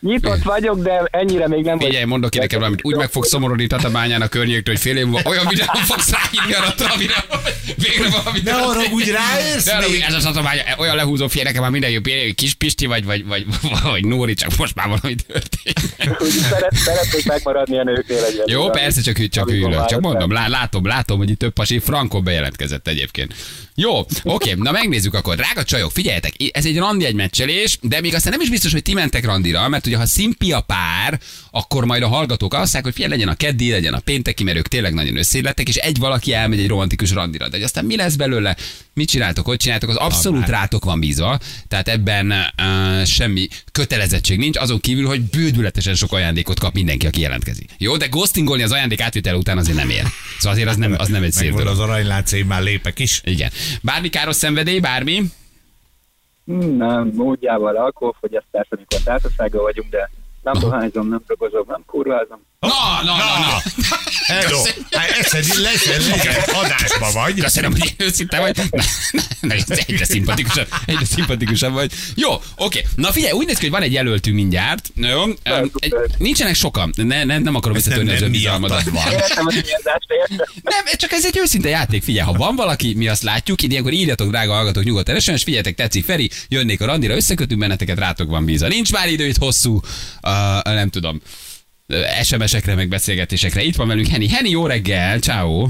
nyitott 0.00 0.42
vagyok, 0.42 0.82
de 0.82 1.08
ennyire 1.16 1.48
még 1.48 1.64
nem 1.64 1.78
Figyelj, 1.78 2.04
mondok 2.04 2.30
ki 2.30 2.38
nekem 2.38 2.58
valamit, 2.58 2.80
úgy 2.82 2.96
meg 2.96 3.10
fog 3.10 3.24
szomorodni 3.24 3.66
Tatabányán 3.66 4.22
a 4.22 4.28
környéktől, 4.28 4.74
hogy 4.74 4.82
fél 4.82 4.96
év 4.96 5.06
múlva 5.06 5.30
olyan 5.30 5.46
videón 5.48 5.84
fogsz 5.84 6.10
ráírni 6.10 6.54
arra, 6.54 6.94
amire 6.94 7.24
végre 7.76 8.08
valami 8.08 8.40
Ne 8.44 8.52
arra 8.52 8.80
úgy 8.92 9.08
ráérsz 9.08 9.64
De 9.64 9.74
arra, 9.74 9.86
ez 10.06 10.14
a 10.14 10.18
Tatabánya, 10.18 10.62
olyan 10.78 10.96
lehúzó 10.96 11.28
fél, 11.28 11.42
nekem 11.42 11.62
már 11.62 11.70
minden 11.70 11.90
jó, 11.90 12.00
kis 12.34 12.54
Pisti 12.54 12.86
vagy, 12.86 13.04
vagy, 13.04 13.26
vagy, 13.26 13.46
vagy 13.82 14.04
Nóri, 14.04 14.34
csak 14.34 14.56
most 14.56 14.74
már 14.74 14.86
valami 14.86 15.14
történik. 15.14 16.22
Úgy 16.22 16.28
szeret, 16.28 16.74
szeretnék 16.74 17.24
megmaradni 17.26 17.78
a 17.78 17.82
nőknél 17.82 18.24
egyedül. 18.24 18.52
Jó, 18.52 18.70
persze, 18.70 19.00
csak, 19.00 19.28
csak 19.28 19.50
hűlök. 19.50 19.84
Csak 19.84 20.00
mondom, 20.00 20.32
lá, 20.32 20.48
látom, 20.48 20.86
látom, 20.86 21.18
hogy 21.18 21.30
itt 21.30 21.38
több 21.38 21.52
pasi 21.52 21.78
Frankon 21.78 22.24
bejelentkezett 22.24 22.88
egyébként. 22.88 23.34
Jó, 23.74 24.06
oké, 24.22 24.52
na 24.56 24.70
megnézzük 24.70 25.14
akkor. 25.14 25.34
Drága 25.34 25.62
csajok, 25.62 25.92
figyeljetek, 25.92 26.32
ez 26.50 26.64
egy 26.64 26.78
randi 26.78 27.04
egy 27.04 27.14
meccselés, 27.14 27.78
de 27.82 28.00
még 28.00 28.14
aztán 28.14 28.32
nem 28.32 28.40
is 28.40 28.50
biztos, 28.50 28.72
hogy 28.72 28.82
ti 28.82 28.94
mentek 28.94 29.24
randira, 29.24 29.68
mert 29.68 29.86
ugye 29.86 29.96
ha 29.96 30.06
szimpi 30.06 30.52
a 30.52 30.60
pár, 31.10 31.20
akkor 31.50 31.84
majd 31.84 32.02
a 32.02 32.08
hallgatók 32.08 32.54
azt 32.54 32.76
hogy 32.76 32.94
figyelj, 32.94 33.12
legyen 33.12 33.28
a 33.28 33.34
keddi, 33.34 33.70
legyen 33.70 33.94
a 33.94 33.98
pénteki, 33.98 34.44
mert 34.44 34.56
ők 34.56 34.68
tényleg 34.68 34.94
nagyon 34.94 35.16
összélettek, 35.16 35.68
és 35.68 35.76
egy 35.76 35.98
valaki 35.98 36.32
elmegy 36.32 36.58
egy 36.58 36.68
romantikus 36.68 37.10
randira. 37.10 37.48
De 37.48 37.56
hogy 37.56 37.64
aztán 37.64 37.84
mi 37.84 37.96
lesz 37.96 38.14
belőle, 38.14 38.56
mit 38.94 39.08
csináltok, 39.08 39.46
hogy 39.46 39.56
csináltok, 39.56 39.88
az 39.88 39.96
abszolút 39.96 40.48
rátok 40.48 40.84
van 40.84 41.00
bízva, 41.00 41.38
tehát 41.68 41.88
ebben 41.88 42.32
uh, 42.32 43.04
semmi 43.04 43.48
kötelezettség 43.72 44.38
nincs, 44.38 44.58
azon 44.58 44.80
kívül, 44.80 45.06
hogy 45.06 45.22
bődületesen 45.22 45.94
sok 45.94 46.12
ajándékot 46.12 46.58
kap 46.58 46.74
mindenki, 46.74 47.06
aki 47.06 47.20
jelentkezik. 47.20 47.70
Jó, 47.78 47.96
de 47.96 48.06
ghostingolni 48.06 48.62
az 48.62 48.72
ajándék 48.72 49.00
átvétel 49.00 49.34
után 49.34 49.58
azért 49.58 49.76
nem 49.76 49.90
ér. 49.90 50.02
Szóval 50.38 50.52
azért 50.52 50.68
az 50.68 50.76
nem, 50.76 50.94
az 50.98 51.08
nem 51.08 51.22
egy 51.22 51.32
szép 51.32 51.50
dolog. 51.50 51.66
az 51.66 51.78
aranylánc, 51.78 52.32
én 52.32 52.46
már 52.46 52.62
lépek 52.62 52.98
is. 52.98 53.20
Igen. 53.24 53.50
Bármi 53.82 54.08
káros 54.08 54.36
szenvedély, 54.36 54.80
bármi? 54.80 55.22
Nem, 56.76 57.10
módjával 57.14 57.76
alkoholfogyasztás, 57.76 58.66
amikor 58.70 59.00
társasággal 59.04 59.62
vagyunk, 59.62 59.90
de 59.90 60.10
nem 60.52 60.58
dohányzom, 60.58 61.08
nem 61.08 61.22
drogozom, 61.26 61.64
nem 61.68 61.82
kurvázom. 61.86 62.40
Na, 62.60 63.02
na, 63.02 63.16
na, 63.16 63.38
na. 63.38 63.62
Hello! 64.26 64.62
Hát 64.90 65.10
eszed, 65.10 65.44
legyen, 65.46 66.08
legyen, 66.08 66.34
adásba 66.54 67.10
vagy. 67.12 67.40
Köszönöm, 67.40 67.70
hogy 67.70 67.94
őszinte 67.96 68.40
vagy. 68.40 68.56
Na, 68.56 68.82
na, 69.40 69.54
na, 69.66 69.74
egyre 69.86 70.04
szimpatikusabb, 70.04 70.68
egyre 70.86 71.04
szimpatikusabb 71.04 71.72
vagy. 71.72 71.92
Jó, 72.14 72.30
oké. 72.56 72.86
Na 72.96 73.12
figyelj, 73.12 73.32
úgy 73.32 73.46
néz 73.46 73.56
ki, 73.56 73.62
hogy 73.62 73.70
van 73.70 73.82
egy 73.82 73.92
jelöltünk 73.92 74.36
mindjárt. 74.36 74.90
Na 74.94 75.08
Jó, 75.08 75.22
egy, 75.80 75.94
nincsenek 76.18 76.54
sokan. 76.54 76.92
Ne, 76.96 77.24
ne, 77.24 77.38
nem 77.38 77.54
akarom 77.54 77.76
visszatörni 77.76 78.10
az 78.10 78.14
nem 78.14 78.24
önbizalmadat. 78.24 78.84
Nem, 80.62 80.84
csak 80.96 81.12
ez 81.12 81.24
egy 81.24 81.38
őszinte 81.38 81.68
játék, 81.68 82.02
figyelj, 82.02 82.26
ha 82.26 82.32
van 82.32 82.56
valaki, 82.56 82.94
mi 82.94 83.08
azt 83.08 83.22
látjuk, 83.22 83.62
így 83.62 83.70
ilyenkor 83.70 83.92
írjatok, 83.92 84.28
drága 84.28 84.52
hallgatók, 84.52 84.84
nyugodtan 84.84 85.16
és 85.16 85.42
figyeljetek, 85.42 85.74
tetszik 85.74 86.04
Feri, 86.04 86.30
jönnék 86.48 86.80
a 86.80 86.86
randira, 86.86 87.14
összekötünk 87.14 87.60
benneteket, 87.60 87.98
rátok 87.98 88.28
van 88.28 88.44
bíza. 88.44 88.68
Nincs 88.68 88.92
már 88.92 89.08
idő 89.08 89.26
itt 89.26 89.38
hosszú, 89.38 89.80
uh, 90.22 90.35
nem 90.64 90.88
tudom, 90.88 91.20
SMS-ekre, 92.22 92.74
meg 92.74 92.88
beszélgetésekre. 92.88 93.62
Itt 93.62 93.76
van 93.76 93.86
velünk 93.88 94.06
Henny. 94.06 94.28
Henny, 94.28 94.48
jó 94.48 94.66
reggel, 94.66 95.18
ciao. 95.18 95.68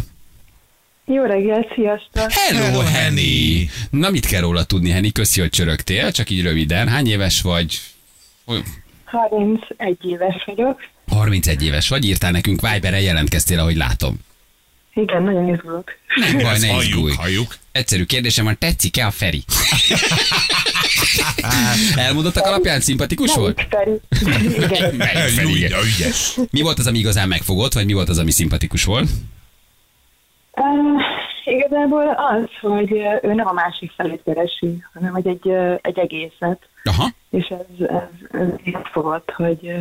Jó 1.04 1.22
reggel, 1.24 1.66
sziasztok! 1.74 2.30
Hello, 2.32 2.64
Hello, 2.64 2.80
Henny. 2.80 3.16
Henny. 3.16 3.68
Na, 3.90 4.10
mit 4.10 4.26
kell 4.26 4.40
róla 4.40 4.64
tudni, 4.64 4.90
Henny? 4.90 5.08
Köszi, 5.12 5.40
hogy 5.40 5.50
csörögtél, 5.50 6.12
csak 6.12 6.30
így 6.30 6.42
röviden. 6.42 6.88
Hány 6.88 7.08
éves 7.08 7.40
vagy? 7.40 7.80
Hogy- 8.44 8.62
31 9.04 9.96
éves 10.04 10.42
vagyok. 10.46 10.80
31 11.08 11.62
éves 11.64 11.88
vagy, 11.88 12.04
írtál 12.04 12.30
nekünk 12.30 12.60
Viberen, 12.60 13.00
jelentkeztél, 13.00 13.58
ahogy 13.58 13.76
látom. 13.76 14.16
Igen, 14.94 15.22
nagyon 15.22 15.48
izgulok. 15.54 15.90
Nem 16.16 16.38
baj, 16.38 16.58
ne 16.58 16.66
izgulj. 16.66 16.72
halljuk, 16.72 17.12
halljuk. 17.12 17.56
Egyszerű 17.72 18.04
kérdésem 18.04 18.44
van, 18.44 18.58
tetszik-e 18.58 19.06
a 19.06 19.10
Feri? 19.10 19.44
Elmondottak 22.06 22.46
alapján 22.46 22.80
szimpatikus 22.80 23.34
volt? 23.34 23.66
Igen. 23.70 24.00
Ügyes. 25.84 26.38
Mi 26.50 26.60
volt 26.60 26.78
az, 26.78 26.86
ami 26.86 26.98
igazán 26.98 27.28
megfogott, 27.28 27.72
vagy 27.72 27.86
mi 27.86 27.92
volt 27.92 28.08
az, 28.08 28.18
ami 28.18 28.30
szimpatikus 28.30 28.84
volt? 28.84 29.08
Uh, 30.52 31.02
igazából 31.44 32.08
az, 32.08 32.48
hogy 32.60 32.92
ő 33.22 33.34
nem 33.34 33.46
a 33.46 33.52
másik 33.52 33.92
felét 33.96 34.22
keresi, 34.24 34.84
hanem 34.92 35.12
hogy 35.12 35.26
egy, 35.26 35.48
egy 35.80 35.98
egészet. 35.98 36.68
Aha. 36.84 37.08
És 37.30 37.46
ez, 37.46 37.86
ez, 37.88 38.40
ez 38.40 38.48
így 38.64 38.76
fogott, 38.92 39.30
hogy 39.30 39.72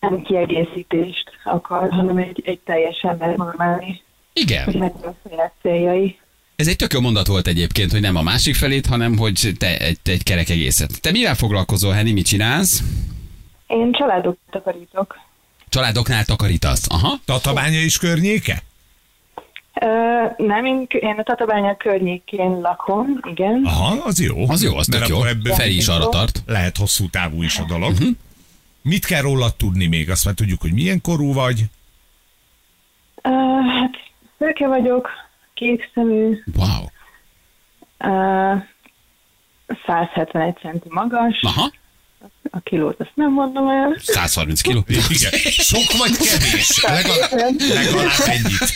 nem 0.00 0.22
kiegészítést 0.22 1.30
akar, 1.44 1.90
hanem 1.90 2.16
egy, 2.16 2.42
egy 2.44 2.60
teljes 2.64 3.00
ember 3.02 3.36
normális, 3.36 4.02
hogy 4.32 4.42
Igen. 4.42 4.74
megvan 4.78 5.16
a 5.22 5.28
saját 5.28 5.52
céljai. 5.62 6.18
Ez 6.56 6.68
egy 6.68 6.76
tök 6.76 6.92
jó 6.92 7.00
mondat 7.00 7.26
volt 7.26 7.46
egyébként, 7.46 7.90
hogy 7.90 8.00
nem 8.00 8.16
a 8.16 8.22
másik 8.22 8.54
felét, 8.54 8.86
hanem 8.86 9.16
hogy 9.18 9.52
te 9.58 9.78
egy, 9.78 9.98
egy 10.02 10.22
kerek 10.22 10.48
egészet. 10.48 11.00
Te 11.00 11.10
mivel 11.10 11.34
foglalkozol, 11.34 11.92
Henny, 11.92 12.12
mit 12.12 12.26
csinálsz? 12.26 12.82
Én 13.66 13.92
családok 13.92 14.36
takarítok. 14.50 15.18
Családoknál 15.68 16.24
takarítasz. 16.24 16.86
Aha. 16.90 17.14
Tatabánya 17.24 17.80
is 17.80 17.98
környéke? 17.98 18.62
Ö, 19.80 19.86
nem, 20.36 20.64
én, 20.64 20.86
én 20.88 21.14
a 21.18 21.22
Tatabánya 21.22 21.76
környékén 21.76 22.60
lakom, 22.60 23.20
igen. 23.30 23.62
Aha, 23.64 23.96
az 24.04 24.20
jó. 24.20 24.48
Az 24.50 24.62
jó, 24.62 24.76
az 24.76 24.86
tök 24.86 24.98
Mert 24.98 25.10
jó. 25.10 25.16
akkor 25.16 25.28
ebből 25.28 25.54
Feri 25.54 25.76
is 25.76 25.88
arra 25.88 26.08
tart. 26.08 26.42
lehet 26.46 26.76
hosszú 26.76 27.08
távú 27.10 27.42
is 27.42 27.58
a 27.58 27.64
dolog. 27.64 27.94
Mit 28.82 29.04
kell 29.04 29.20
rólad 29.20 29.54
tudni 29.54 29.86
még? 29.86 30.10
Azt 30.10 30.24
már 30.24 30.34
tudjuk, 30.34 30.60
hogy 30.60 30.72
milyen 30.72 31.00
korú 31.00 31.32
vagy. 31.32 31.60
Ö, 33.22 33.28
hát 33.78 33.90
szőke 34.38 34.66
vagyok, 34.66 35.08
kék 35.54 35.90
szemű, 35.94 36.42
Wow. 36.56 36.84
ö, 37.98 38.56
171 39.86 40.56
centi 40.56 40.88
magas, 40.90 41.40
Aha. 41.42 41.70
A 42.56 42.60
kilót 42.64 43.00
azt 43.00 43.12
nem 43.14 43.32
mondom 43.32 43.68
el. 43.68 44.00
130 44.02 44.60
kiló. 44.60 44.84
Igen. 44.88 45.30
Sok 45.50 45.92
vagy 45.98 46.16
kevés? 46.16 46.82
Legalább, 46.86 47.60
legalább 47.74 48.10
ennyit. 48.26 48.74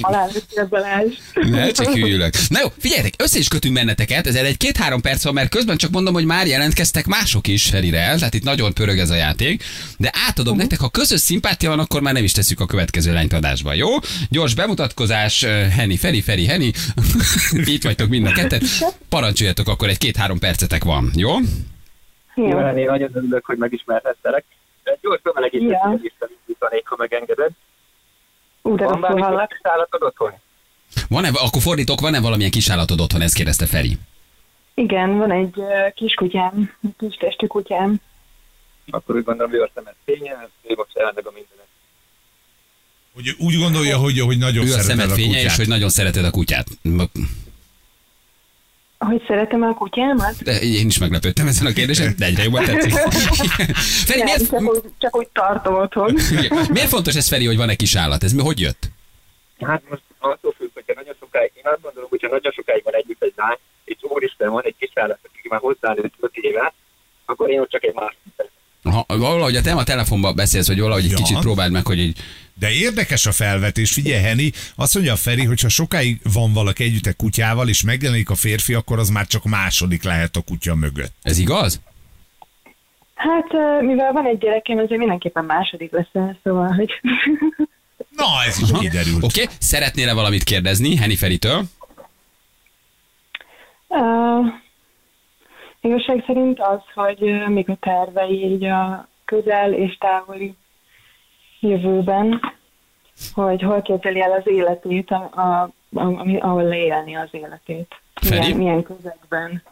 Halálösszél 0.00 0.66
Balázs. 0.68 1.12
Ne, 1.34 1.70
csak 1.70 1.92
hülyülök. 1.92 2.34
Na 2.48 2.60
jó, 2.60 2.72
figyeljetek, 2.78 3.14
össze 3.18 3.38
is 3.38 3.48
kötünk 3.48 3.74
benneteket, 3.74 4.26
ez 4.26 4.34
egy 4.34 4.56
két-három 4.56 5.00
perc 5.00 5.24
van, 5.24 5.34
mert 5.34 5.48
közben 5.48 5.76
csak 5.76 5.90
mondom, 5.90 6.14
hogy 6.14 6.24
már 6.24 6.46
jelentkeztek 6.46 7.06
mások 7.06 7.46
is 7.46 7.64
Ferire, 7.64 8.14
tehát 8.14 8.34
itt 8.34 8.42
nagyon 8.42 8.72
pörög 8.72 8.98
ez 8.98 9.10
a 9.10 9.14
játék, 9.14 9.64
de 9.96 10.12
átadom 10.28 10.56
nektek, 10.56 10.80
ha 10.80 10.88
közös 10.88 11.20
szimpátia 11.20 11.68
van, 11.68 11.78
akkor 11.78 12.00
már 12.00 12.12
nem 12.12 12.24
is 12.24 12.32
tesszük 12.32 12.60
a 12.60 12.66
következő 12.66 13.12
lányt 13.12 13.32
adásba, 13.32 13.74
jó? 13.74 13.88
Gyors 14.30 14.54
bemutatkozás, 14.54 15.42
eh, 15.42 15.70
Henny, 15.70 15.96
Feri, 15.96 16.20
Feri, 16.20 16.46
Henny, 16.46 16.70
itt 17.74 17.84
vagytok 17.84 18.08
mind 18.08 18.26
a 18.26 18.32
ketten, 18.32 18.62
parancsoljatok, 19.08 19.68
akkor 19.68 19.88
egy 19.88 19.98
két-három 19.98 20.33
percetek 20.38 20.84
van, 20.84 21.10
jó? 21.14 21.30
Jó. 22.34 22.48
Jó, 22.48 22.58
én 22.76 22.84
nagyon 22.86 23.10
örülök, 23.14 23.44
hogy 23.44 23.58
megismerhettelek. 23.58 24.44
Gyors 25.00 25.20
Ja. 25.24 25.32
bemelegítést 25.32 25.80
visszavítanék, 26.02 26.86
ha 26.86 26.96
megengeded. 26.98 27.50
Ú, 28.62 28.76
de 28.76 28.84
Van 28.84 29.02
hallak. 29.22 29.48
kis 29.48 29.58
állatod 29.62 30.02
otthon? 30.02 30.32
Van-e, 31.08 31.28
akkor 31.28 31.62
fordítok, 31.62 32.00
van-e 32.00 32.20
valamilyen 32.20 32.50
kisállatod 32.50 33.00
otthon, 33.00 33.20
ezt 33.20 33.34
kérdezte 33.34 33.66
Feri. 33.66 33.98
Igen, 34.74 35.16
van 35.18 35.30
egy 35.30 35.58
ö, 35.60 35.88
kiskutyám, 35.94 36.72
egy 36.82 36.94
kis 36.98 37.16
testű 37.16 37.46
kutyám. 37.46 37.96
Akkor 38.90 39.14
úgy 39.16 39.24
gondolom, 39.24 39.52
ő 39.54 39.62
a 39.62 39.70
szemet 39.74 39.94
fénye, 40.04 40.48
ő 40.62 40.74
most 40.76 40.96
elmeg 40.96 41.26
a 41.26 41.30
mindenet. 41.34 41.66
Hogy 43.14 43.34
úgy 43.38 43.58
gondolja, 43.58 43.96
hogy, 43.98 44.20
hogy 44.20 44.38
nagyon 44.38 44.66
Ő 44.66 44.68
a 44.68 44.70
szereted 44.70 44.90
szemed 44.90 45.10
a 45.10 45.14
fénye, 45.14 45.26
kutyát. 45.28 45.44
és 45.50 45.56
hogy 45.56 45.68
nagyon 45.68 45.88
szereted 45.88 46.24
a 46.24 46.30
kutyát. 46.30 46.66
Hogy 49.06 49.22
szeretem 49.26 49.62
a 49.62 49.74
kutyámat? 49.74 50.42
De 50.42 50.60
én 50.60 50.86
is 50.86 50.98
meglepődtem 50.98 51.46
ezen 51.46 51.66
a 51.66 51.72
kérdésen, 51.72 52.14
de 52.18 52.24
egyre 52.26 52.42
jobban 52.42 52.64
tetszik. 52.64 52.92
Feri, 54.08 54.18
Nem, 54.18 54.24
miért, 54.24 54.48
csak 54.50 54.60
úgy, 54.60 54.80
csak 54.98 55.16
úgy 55.16 55.28
tartom 55.32 55.74
otthon. 55.74 56.14
miért 56.70 56.88
fontos 56.88 57.14
ez, 57.14 57.28
Feri, 57.28 57.46
hogy 57.46 57.56
van 57.56 57.68
egy 57.68 57.76
kis 57.76 57.94
állat? 57.94 58.22
Ez 58.24 58.32
mi, 58.32 58.42
hogy 58.42 58.60
jött? 58.60 58.88
Hát 59.60 59.82
most 59.90 60.02
attól 60.18 60.54
függ, 60.58 60.68
hogyha 60.74 60.92
nagyon 60.96 61.14
sokáig, 61.20 61.50
én 61.54 61.62
azt 61.64 61.82
gondolom, 61.82 62.08
hogyha 62.08 62.28
nagyon 62.28 62.52
sokáig 62.52 62.82
van 62.84 62.94
együtt 62.94 63.22
egy 63.22 63.32
lány, 63.36 63.56
és 63.84 63.96
úristen 64.00 64.50
van 64.50 64.62
egy 64.64 64.74
kis 64.78 64.90
állat, 64.94 65.18
aki 65.22 65.48
már 65.48 65.60
hozzánőtt 65.60 66.14
5 66.20 66.30
éve, 66.34 66.72
akkor 67.24 67.50
én 67.50 67.60
ott 67.60 67.70
csak 67.70 67.84
egy 67.84 67.94
más 67.94 68.16
Ha, 68.82 69.04
valahogy 69.08 69.56
a 69.56 69.60
te 69.60 69.72
a 69.72 69.84
telefonban 69.84 70.34
beszélsz, 70.34 70.66
hogy 70.66 70.80
valahogy 70.80 71.04
egy 71.04 71.10
Ja. 71.10 71.16
kicsit 71.16 71.38
próbáld 71.38 71.72
meg, 71.72 71.86
hogy 71.86 71.98
így, 71.98 72.18
De 72.58 72.70
érdekes 72.70 73.26
a 73.26 73.32
felvetés, 73.32 73.92
figyelj 73.92 74.22
Henny, 74.22 74.48
azt 74.76 74.94
mondja 74.94 75.12
a 75.12 75.16
Feri, 75.16 75.44
hogy 75.44 75.60
ha 75.60 75.68
sokáig 75.68 76.20
van 76.32 76.52
valaki 76.52 76.84
együtt 76.84 77.06
egy 77.06 77.16
kutyával, 77.16 77.68
és 77.68 77.82
megjelenik 77.82 78.30
a 78.30 78.34
férfi, 78.34 78.74
akkor 78.74 78.98
az 78.98 79.08
már 79.08 79.26
csak 79.26 79.44
második 79.44 80.02
lehet 80.02 80.36
a 80.36 80.42
kutya 80.46 80.74
mögött. 80.74 81.12
ez 81.22 81.38
igaz? 81.38 81.80
Hát, 83.14 83.80
mivel 83.80 84.12
van 84.12 84.26
egy 84.26 84.38
gyerekem, 84.38 84.78
ezért 84.78 84.98
mindenképpen 84.98 85.44
második 85.44 85.92
leszel, 85.92 86.38
szóval, 86.42 86.68
hogy... 86.68 86.90
Na, 88.16 88.26
ez 88.46 88.58
is 88.58 88.78
kiderült. 88.78 89.22
Oké, 89.22 89.42
okay. 89.42 89.54
szeretnél-e 89.58 90.14
valamit 90.14 90.44
kérdezni 90.44 90.96
Henny 90.96 91.16
Feritől? 91.16 91.62
Uh, 93.88 94.46
igazság 95.80 96.24
szerint 96.26 96.60
az, 96.60 96.80
hogy 96.94 97.48
még 97.48 97.70
a 97.70 97.76
tervei 97.80 98.44
így 98.44 98.64
a 98.64 99.08
közel 99.24 99.72
és 99.72 99.96
távoli 99.98 100.54
jövőben, 101.68 102.40
hogy 103.32 103.62
hol 103.62 103.82
képzeli 103.82 104.20
el 104.20 104.32
az 104.32 104.46
életét, 104.52 105.10
a, 105.10 105.30
a, 105.34 105.70
a, 106.00 106.36
ahol 106.40 106.62
leélni 106.62 107.16
az 107.16 107.28
életét. 107.30 107.94
Milyen, 108.28 108.56
milyen 108.56 108.82
közegben. 108.82 109.62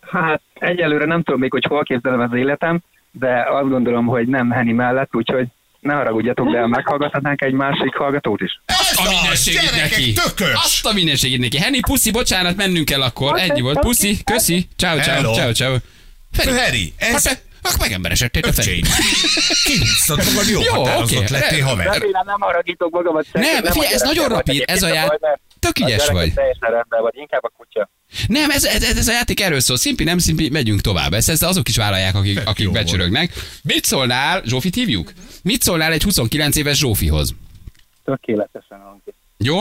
Hát 0.00 0.40
egyelőre 0.54 1.04
nem 1.04 1.22
tudom 1.22 1.40
még, 1.40 1.50
hogy 1.50 1.64
hol 1.64 1.82
képzelem 1.82 2.20
az 2.20 2.32
életem, 2.32 2.80
de 3.10 3.46
azt 3.50 3.68
gondolom, 3.68 4.06
hogy 4.06 4.26
nem 4.28 4.50
Henny 4.50 4.74
mellett, 4.74 5.16
úgyhogy 5.16 5.46
ne 5.80 5.94
haragudjatok, 5.94 6.50
de 6.50 6.66
meghallgathatnánk 6.66 7.42
egy 7.42 7.52
másik 7.52 7.96
hallgatót 7.96 8.40
is. 8.40 8.60
Azt 8.66 9.00
a 9.00 9.50
gyerekek, 9.52 9.90
neki! 9.90 10.12
tökös! 10.12 10.54
Azt 10.54 10.86
a 10.86 10.92
mindenségét 10.92 11.38
neki! 11.38 11.58
Henny, 11.58 11.80
puszi, 11.80 12.10
bocsánat, 12.10 12.56
mennünk 12.56 12.84
kell 12.84 13.02
akkor. 13.02 13.32
Oké, 13.32 13.40
Ennyi 13.42 13.60
volt. 13.60 13.78
Puszi, 13.78 14.16
köszi. 14.24 14.68
Ciao, 14.76 14.98
ciao, 14.98 15.32
ciao, 15.32 15.52
ciao. 15.52 15.74
Feri, 16.32 16.50
Feri, 16.50 16.92
hát 16.98 17.14
ez 17.14 17.22
te, 17.22 17.32
akkor 17.62 17.78
megemberesedtél 17.78 18.42
a 18.42 18.48
öcsém. 18.48 18.82
Kihúztad 19.64 20.18
magad, 20.24 20.48
jó, 20.48 20.60
Jó, 20.60 20.72
határozott 20.72 21.18
oké. 21.18 21.32
lettél 21.32 21.64
haver. 21.64 21.86
Remélem 21.86 22.22
nem 22.26 22.40
haragítok 22.40 22.90
magamat. 22.90 23.26
Nem, 23.32 23.64
figyelj, 23.64 23.92
ez 23.94 24.02
nagyon 24.02 24.28
rapid, 24.28 24.62
ez 24.66 24.82
a 24.82 24.88
já... 24.88 25.18
Tök 25.58 25.78
ügyes 25.78 26.08
vagy. 26.08 26.34
Teljesen 26.34 26.70
rendben 26.70 27.00
vagy, 27.02 27.14
inkább 27.16 27.44
a 27.44 27.52
kutya. 27.56 27.90
Nem, 28.26 28.50
ez, 28.50 28.64
ez, 28.64 28.82
ez 28.82 29.08
a 29.08 29.12
játék 29.12 29.40
erről 29.40 29.60
szól. 29.60 29.76
Szimpi, 29.76 30.04
nem 30.04 30.18
szimpi, 30.18 30.48
megyünk 30.48 30.80
tovább. 30.80 31.12
Ezt, 31.12 31.28
ezt 31.28 31.42
azok 31.42 31.68
is 31.68 31.76
vállalják, 31.76 32.14
akik, 32.14 32.38
Tök 32.38 32.48
akik 32.48 32.70
becsörögnek. 32.70 33.32
Mit 33.62 33.84
szólnál, 33.84 34.42
Zsófit 34.44 34.74
hívjuk? 34.74 35.12
Mit 35.42 35.62
szólnál 35.62 35.92
egy 35.92 36.02
29 36.02 36.56
éves 36.56 36.78
Zsófihoz? 36.78 37.34
Tökéletesen 38.04 38.78
hangzik. 38.78 39.14
Jó? 39.42 39.60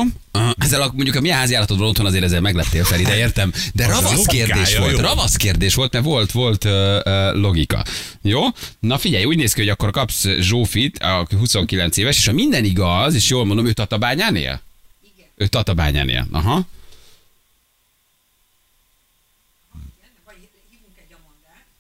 Ezzel 0.57 0.81
a, 0.81 0.91
mondjuk 0.93 1.15
a 1.15 1.21
mi 1.21 1.29
házi 1.29 1.53
állatodról 1.53 1.87
otthon 1.87 2.05
azért 2.05 2.23
ezzel 2.23 2.41
meglettél 2.41 2.83
Feri, 2.83 3.03
de 3.03 3.17
értem. 3.17 3.53
De 3.73 3.87
ravasz 3.87 4.25
kérdés 4.25 4.77
volt, 4.77 4.99
ravasz 4.99 5.35
kérdés 5.35 5.75
volt, 5.75 5.93
mert 5.93 6.05
volt, 6.05 6.31
volt 6.31 6.63
uh, 6.63 6.71
logika. 7.33 7.83
Jó? 8.21 8.41
Na 8.79 8.97
figyelj, 8.97 9.25
úgy 9.25 9.37
néz 9.37 9.53
ki, 9.53 9.59
hogy 9.59 9.69
akkor 9.69 9.91
kapsz 9.91 10.27
Zsófit, 10.39 11.03
aki 11.03 11.35
29 11.35 11.97
éves, 11.97 12.17
és 12.17 12.25
ha 12.25 12.33
minden 12.33 12.63
igaz, 12.63 13.13
és 13.13 13.29
jól 13.29 13.45
mondom, 13.45 13.65
ő 13.65 13.71
Tatabányán 13.73 14.35
él? 14.35 14.61
Igen. 15.15 15.27
Ő 15.35 15.47
Tatabányán 15.47 16.09
él. 16.09 16.27
Aha. 16.31 16.67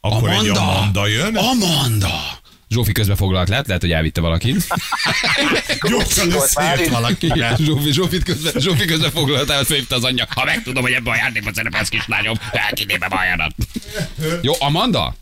Akkor 0.01 0.29
egy 0.29 0.47
Amanda 0.47 1.07
jön. 1.07 1.35
Amanda! 1.35 2.38
Zsófi 2.69 2.91
közben 2.91 3.15
foglalt 3.15 3.49
lehet, 3.49 3.67
lehet, 3.67 3.81
hogy 3.81 3.91
elvitte 3.91 4.21
valakit. 4.21 4.67
Gyorsan 5.89 6.31
összejött 6.31 6.87
valaki. 6.87 7.25
Igen, 7.25 7.55
Zsófi, 7.55 7.91
Zsófit 7.91 8.23
közben, 8.23 8.53
Zsófi 8.61 8.85
közben 8.85 9.11
foglalt 9.11 9.49
el, 9.49 9.63
fölhívta 9.63 9.95
az 9.95 10.03
anyja. 10.03 10.25
Ha 10.29 10.45
megtudom, 10.45 10.83
hogy 10.83 10.91
ebben 10.91 11.13
a 11.13 11.15
játékban 11.15 11.53
szerepelsz 11.53 11.89
kislányom, 11.89 12.35
elkidébe 12.51 13.07
bajárat. 13.07 13.55
Jó, 14.41 14.53
Amanda? 14.59 15.13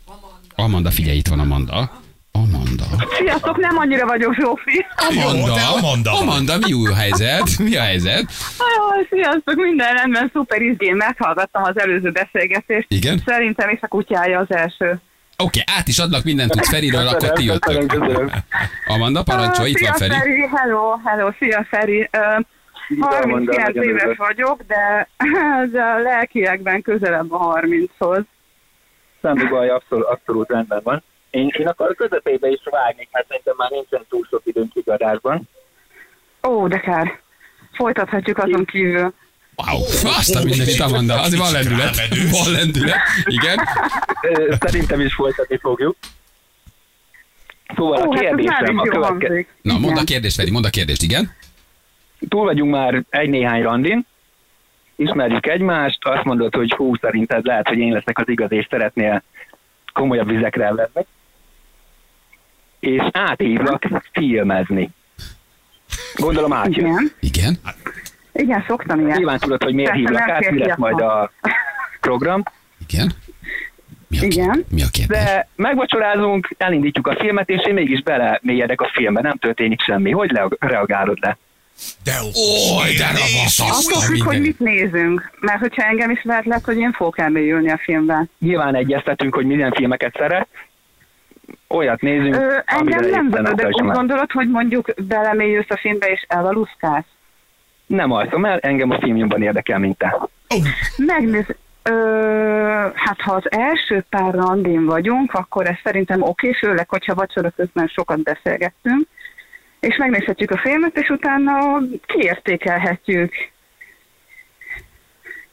Amanda, 0.54 0.90
figyelj, 0.90 1.16
itt 1.16 1.28
van 1.28 1.38
Amanda. 1.40 2.02
Amanda. 2.32 2.84
Sziasztok, 3.18 3.56
nem 3.56 3.78
annyira 3.78 4.06
vagyok 4.06 4.34
Zsófi. 4.34 4.86
Amanda. 4.96 5.46
Jó, 5.46 5.76
Amanda. 5.76 6.18
Amanda, 6.18 6.58
mi 6.58 6.72
új 6.72 6.92
helyzet? 6.92 7.58
Mi 7.58 7.76
a 7.76 7.82
helyzet? 7.82 8.24
Jó, 8.58 9.06
sziasztok, 9.10 9.54
minden 9.54 9.94
rendben, 9.94 10.30
szuper 10.34 10.62
izgén, 10.62 10.96
meghallgattam 10.96 11.62
az 11.62 11.80
előző 11.80 12.10
beszélgetést. 12.10 12.86
Igen? 12.88 13.22
Szerintem 13.26 13.70
is 13.70 13.78
a 13.80 13.88
kutyája 13.88 14.38
az 14.38 14.54
első. 14.56 15.00
Oké, 15.44 15.60
át 15.78 15.88
is 15.88 15.98
adnak 15.98 16.24
mindent 16.24 16.50
tudsz 16.50 16.68
Feriről, 16.68 17.06
akkor 17.06 17.32
ti 17.32 17.46
Köszönöm, 17.46 17.80
jöttök. 17.82 17.88
köszönöm. 17.88 18.30
Amanda, 18.94 19.22
parancsolj, 19.22 19.70
itt 19.70 19.78
van 19.78 19.92
Feri. 19.92 20.46
hello, 20.56 20.96
hello, 21.04 21.30
szia 21.38 21.66
Feri. 21.70 22.08
Amanda, 22.88 23.06
39 23.06 23.66
nagyon 23.66 23.82
éves 23.82 24.00
örülök. 24.02 24.16
vagyok, 24.16 24.62
de, 24.66 25.08
de 25.72 25.98
lelkiekben 25.98 26.82
közelebb 26.82 27.32
a 27.32 27.60
30-hoz. 27.60 28.22
semmi 29.22 29.44
baj, 29.48 29.68
abszolút, 29.68 30.04
abszolút 30.06 30.48
rendben 30.50 30.80
van. 30.82 31.02
Én, 31.30 31.50
én 31.58 31.66
akkor 31.68 31.90
a 31.90 31.94
közepébe 31.94 32.48
is 32.48 32.60
vágnék, 32.70 33.08
mert 33.12 33.26
szerintem 33.28 33.54
már 33.56 33.70
nincsen 33.70 34.04
túl 34.08 34.26
sok 34.30 34.42
időnk 34.44 34.72
kigadásban. 34.72 35.48
Ó, 36.48 36.66
de 36.68 36.78
kár. 36.80 37.20
Folytathatjuk 37.72 38.38
azon 38.38 38.64
kívül. 38.64 39.12
Wow, 39.66 39.82
azt 40.18 40.34
a 40.34 40.42
mindenit, 40.44 40.80
Amanda. 40.80 41.20
Azért 41.20 41.40
van 41.40 41.52
lendület. 41.52 41.96
Van 42.30 42.52
lendület. 42.52 42.98
Igen. 43.24 43.58
Szerintem 44.60 45.00
is 45.00 45.14
folytatni 45.14 45.58
fogjuk. 45.58 45.96
Szóval 47.76 47.98
Ó, 47.98 48.00
a 48.00 48.00
hát 48.00 48.08
már 48.08 48.20
kérdésem 48.20 48.74
is 48.74 48.80
a 48.80 48.82
következő. 48.82 49.46
Na, 49.62 49.72
mondd 49.72 49.84
a 49.84 49.92
Igen. 49.92 50.04
kérdést, 50.04 50.36
Feri, 50.36 50.50
mondd 50.50 50.64
a 50.64 50.70
kérdést, 50.70 51.02
igen? 51.02 51.34
Túl 52.28 52.44
vagyunk 52.44 52.70
már 52.70 53.04
egy-néhány 53.10 53.62
randin, 53.62 54.06
ismerjük 54.96 55.46
egymást, 55.46 55.98
azt 56.00 56.24
mondod, 56.24 56.54
hogy 56.54 56.72
hú, 56.72 56.94
szerinted 56.96 57.44
lehet, 57.44 57.68
hogy 57.68 57.78
én 57.78 57.92
leszek 57.92 58.18
az 58.18 58.28
igaz, 58.28 58.52
és 58.52 58.66
szeretnél 58.70 59.22
komolyabb 59.92 60.28
vizekre 60.28 60.64
elvenni. 60.64 61.06
És 62.80 63.02
áthívlak 63.12 63.88
filmezni. 64.12 64.90
Gondolom 66.16 66.52
átjön. 66.52 66.86
Igen. 66.86 67.12
Igen. 67.20 67.58
Igen, 68.38 68.64
szoktam 68.66 69.00
ilyet. 69.00 69.16
Nyilván 69.16 69.38
tudod, 69.38 69.62
hogy 69.62 69.74
miért 69.74 69.90
Persze, 69.90 70.06
hívlak 70.06 70.28
át, 70.28 70.50
mi 70.50 70.58
lesz 70.58 70.76
majd 70.76 71.00
a 71.00 71.30
program. 72.00 72.42
Igen. 72.88 73.12
Mi 74.08 74.18
a, 74.18 74.24
Igen. 74.24 74.64
Mi 74.68 74.82
a 74.82 74.86
kérdés? 74.92 75.18
De 75.18 75.48
megvacsorázunk, 75.56 76.54
elindítjuk 76.58 77.06
a 77.06 77.16
filmet, 77.18 77.48
és 77.48 77.66
én 77.66 77.74
mégis 77.74 78.02
bele 78.02 78.38
mélyedek 78.42 78.80
a 78.80 78.90
filmbe, 78.92 79.20
nem 79.20 79.36
történik 79.36 79.80
semmi. 79.80 80.10
Hogy 80.10 80.30
le- 80.30 80.48
reagálod 80.58 81.18
le? 81.20 81.36
De 82.04 82.12
Ó, 82.22 82.80
de 82.96 83.06
Attól 83.58 84.00
függ, 84.00 84.22
hogy 84.22 84.40
mit 84.40 84.58
nézünk. 84.58 85.30
Mert 85.40 85.60
hogyha 85.60 85.82
engem 85.82 86.10
is 86.10 86.22
lehet 86.22 86.44
lett, 86.44 86.64
hogy 86.64 86.78
én 86.78 86.92
fogok 86.92 87.18
elmélyülni 87.18 87.70
a 87.70 87.78
filmben. 87.78 88.30
Nyilván 88.38 88.74
egyeztetünk, 88.74 89.34
hogy 89.34 89.46
milyen 89.46 89.72
filmeket 89.72 90.16
szeret. 90.18 90.48
Olyat 91.68 92.00
nézünk, 92.00 92.34
Ö, 92.34 92.58
engem 92.64 93.10
nem 93.10 93.30
zavar, 93.30 93.54
de 93.54 93.66
úgy 93.66 93.86
gondolod, 93.92 94.32
hogy 94.32 94.48
mondjuk 94.48 94.94
belemélyülsz 95.08 95.70
a 95.70 95.76
filmbe 95.76 96.06
és 96.06 96.24
elaluszkálsz? 96.28 97.06
Nem 97.88 98.12
alszom 98.12 98.44
el, 98.44 98.58
engem 98.58 98.90
a 98.90 98.98
film 99.00 99.16
jobban 99.16 99.42
érdekel, 99.42 99.78
mint 99.78 99.98
te. 99.98 100.18
Megnéz... 100.96 101.44
Ö, 101.82 101.92
hát 102.94 103.20
ha 103.20 103.32
az 103.32 103.52
első 103.52 104.04
pár 104.08 104.34
randin 104.34 104.84
vagyunk, 104.84 105.32
akkor 105.32 105.66
ez 105.66 105.76
szerintem 105.84 106.22
oké, 106.22 106.52
főleg, 106.52 106.88
hogyha 106.88 107.14
vacsora 107.14 107.50
közben 107.50 107.86
sokat 107.86 108.22
beszélgettünk, 108.22 109.06
és 109.80 109.96
megnézhetjük 109.96 110.50
a 110.50 110.58
filmet, 110.58 110.96
és 110.96 111.08
utána 111.08 111.78
kiértékelhetjük. 112.06 113.34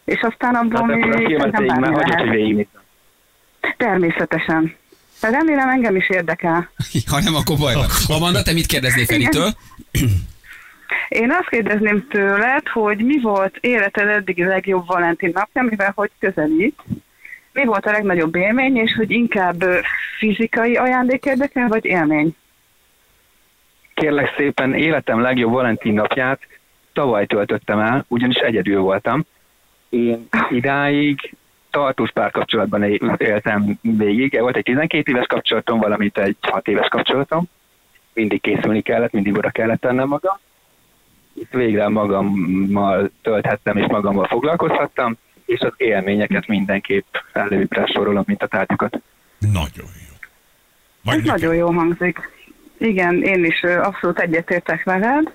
És 0.06 0.22
aztán 0.22 0.56
abban 0.56 0.90
Hát 0.90 0.96
mi 0.96 1.02
akkor 1.02 1.16
a 1.16 1.26
filmet 1.26 1.58
végig, 1.58 1.80
bármi 1.80 1.96
hagyod, 1.96 2.28
hogy. 2.28 2.68
Természetesen. 3.78 4.76
De 5.22 5.30
remélem 5.30 5.70
engem 5.70 5.96
is 5.96 6.10
érdekel. 6.10 6.70
Ha 7.08 7.20
nem, 7.20 7.36
akkor 7.36 7.58
baj 7.58 7.74
van. 7.74 7.88
Amanda, 8.18 8.42
te 8.42 8.54
mit 8.54 8.66
kérdeznél 8.66 9.06
Feritől? 9.06 9.50
Én 11.16 11.32
azt 11.32 11.50
kérdezném 11.50 12.08
tőled, 12.08 12.68
hogy 12.68 12.98
mi 12.98 13.22
volt 13.22 13.58
életed 13.58 14.08
eddigi 14.08 14.44
legjobb 14.44 14.88
Valentin 14.88 15.32
napja, 15.34 15.62
mivel 15.62 15.92
hogy 15.96 16.12
közelít. 16.20 16.82
Mi 17.54 17.66
volt 17.66 17.86
a 17.86 17.92
legnagyobb 17.92 18.36
élmény, 18.36 18.78
és 18.78 18.94
hogy 18.94 19.12
inkább 19.12 19.64
fizikai 20.18 20.76
ajándék 20.76 21.26
érdekel, 21.26 21.68
vagy 21.68 21.86
élmény? 21.86 22.36
Kérlek 23.94 24.34
szépen, 24.38 24.74
életem 24.74 25.22
legjobb 25.22 25.52
Valentin 25.52 25.94
napját 25.94 26.40
tavaly 26.94 27.26
töltöttem 27.26 27.80
el, 27.80 28.06
ugyanis 28.08 28.38
egyedül 28.38 28.82
voltam. 28.82 29.26
Én 29.90 30.28
idáig 30.50 31.34
tartós 31.70 32.12
párkapcsolatban 32.12 32.84
éltem 33.18 33.80
végig. 33.82 34.40
Volt 34.40 34.58
egy 34.58 34.64
12 34.64 35.12
éves 35.12 35.26
kapcsolatom, 35.26 35.80
valamint 35.80 36.18
egy 36.18 36.38
6 36.42 36.68
éves 36.68 36.88
kapcsolatom. 36.88 37.46
Mindig 38.14 38.42
készülni 38.42 38.82
kellett, 38.82 39.12
mindig 39.12 39.38
oda 39.38 39.50
kellett 39.50 39.82
tennem 39.82 40.08
magam. 40.08 40.38
Itt 41.36 41.52
végre 41.52 41.88
magammal 41.88 43.12
tölthettem 43.22 43.78
és 43.78 43.86
magammal 43.88 44.28
foglalkozhattam, 44.28 45.18
és 45.46 45.60
az 45.60 45.74
élményeket 45.78 46.48
mindenképp 46.48 47.16
előbbre 47.34 47.86
sorolom, 47.86 48.24
mint 48.28 48.44
a 48.44 48.48
tárgyakat. 48.48 49.02
Nagyon 49.40 49.90
jó. 50.10 50.16
Vagy 51.04 51.18
Ez 51.18 51.24
nekem. 51.24 51.36
nagyon 51.36 51.56
jó 51.56 51.72
hangzik. 51.72 52.30
Igen, 52.78 53.24
én 53.24 53.46
is 53.46 53.64
abszolút 53.64 54.20
egyetértek 54.20 54.84
veled. 54.84 55.34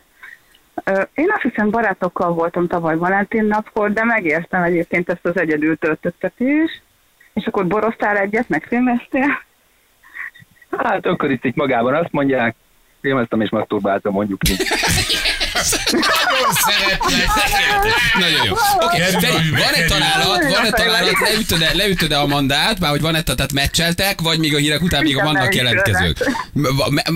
Én 1.15 1.31
azt 1.31 1.43
hiszem 1.43 1.71
barátokkal 1.71 2.33
voltam 2.33 2.67
tavaly 2.67 2.97
Valentin 2.97 3.45
napkor, 3.45 3.93
de 3.93 4.05
megértem 4.05 4.63
egyébként 4.63 5.09
ezt 5.09 5.27
az 5.27 5.39
egyedül 5.39 5.77
töltöttetést. 5.77 6.83
És 7.33 7.47
akkor 7.47 7.67
boroztál 7.67 8.17
egyet, 8.17 8.49
megfilmeztél? 8.49 9.43
Hát 10.71 11.07
akkor 11.07 11.31
itt, 11.31 11.45
itt 11.45 11.55
magában 11.57 11.95
azt 11.95 12.13
mondják, 12.13 12.55
filmeztem 13.01 13.41
és 13.41 13.51
masturbáltam 13.51 14.13
mondjuk 14.13 14.49
így. 14.49 14.63
Nagyon 18.19 18.45
jó. 18.47 18.55
Oké, 18.81 18.99
Kedves 18.99 19.25
Feri, 19.25 19.33
van 19.33 19.41
egy 19.43 19.51
művekedés. 19.51 19.89
találat, 19.91 20.43
van 20.55 20.65
egy 20.65 20.73
találat, 20.73 21.19
leütöd-e, 21.21 21.71
leütöd-e 21.75 22.19
a 22.21 22.27
mandát, 22.27 22.81
már 22.81 22.91
hogy 22.91 23.01
van 23.01 23.15
egy, 23.15 23.25
tehát 23.25 23.53
meccseltek, 23.53 24.21
vagy 24.21 24.39
még 24.39 24.55
a 24.55 24.59
hírek 24.59 24.83
után 24.83 25.03
még 25.03 25.15
vannak 25.23 25.55
jelentkezők? 25.55 26.17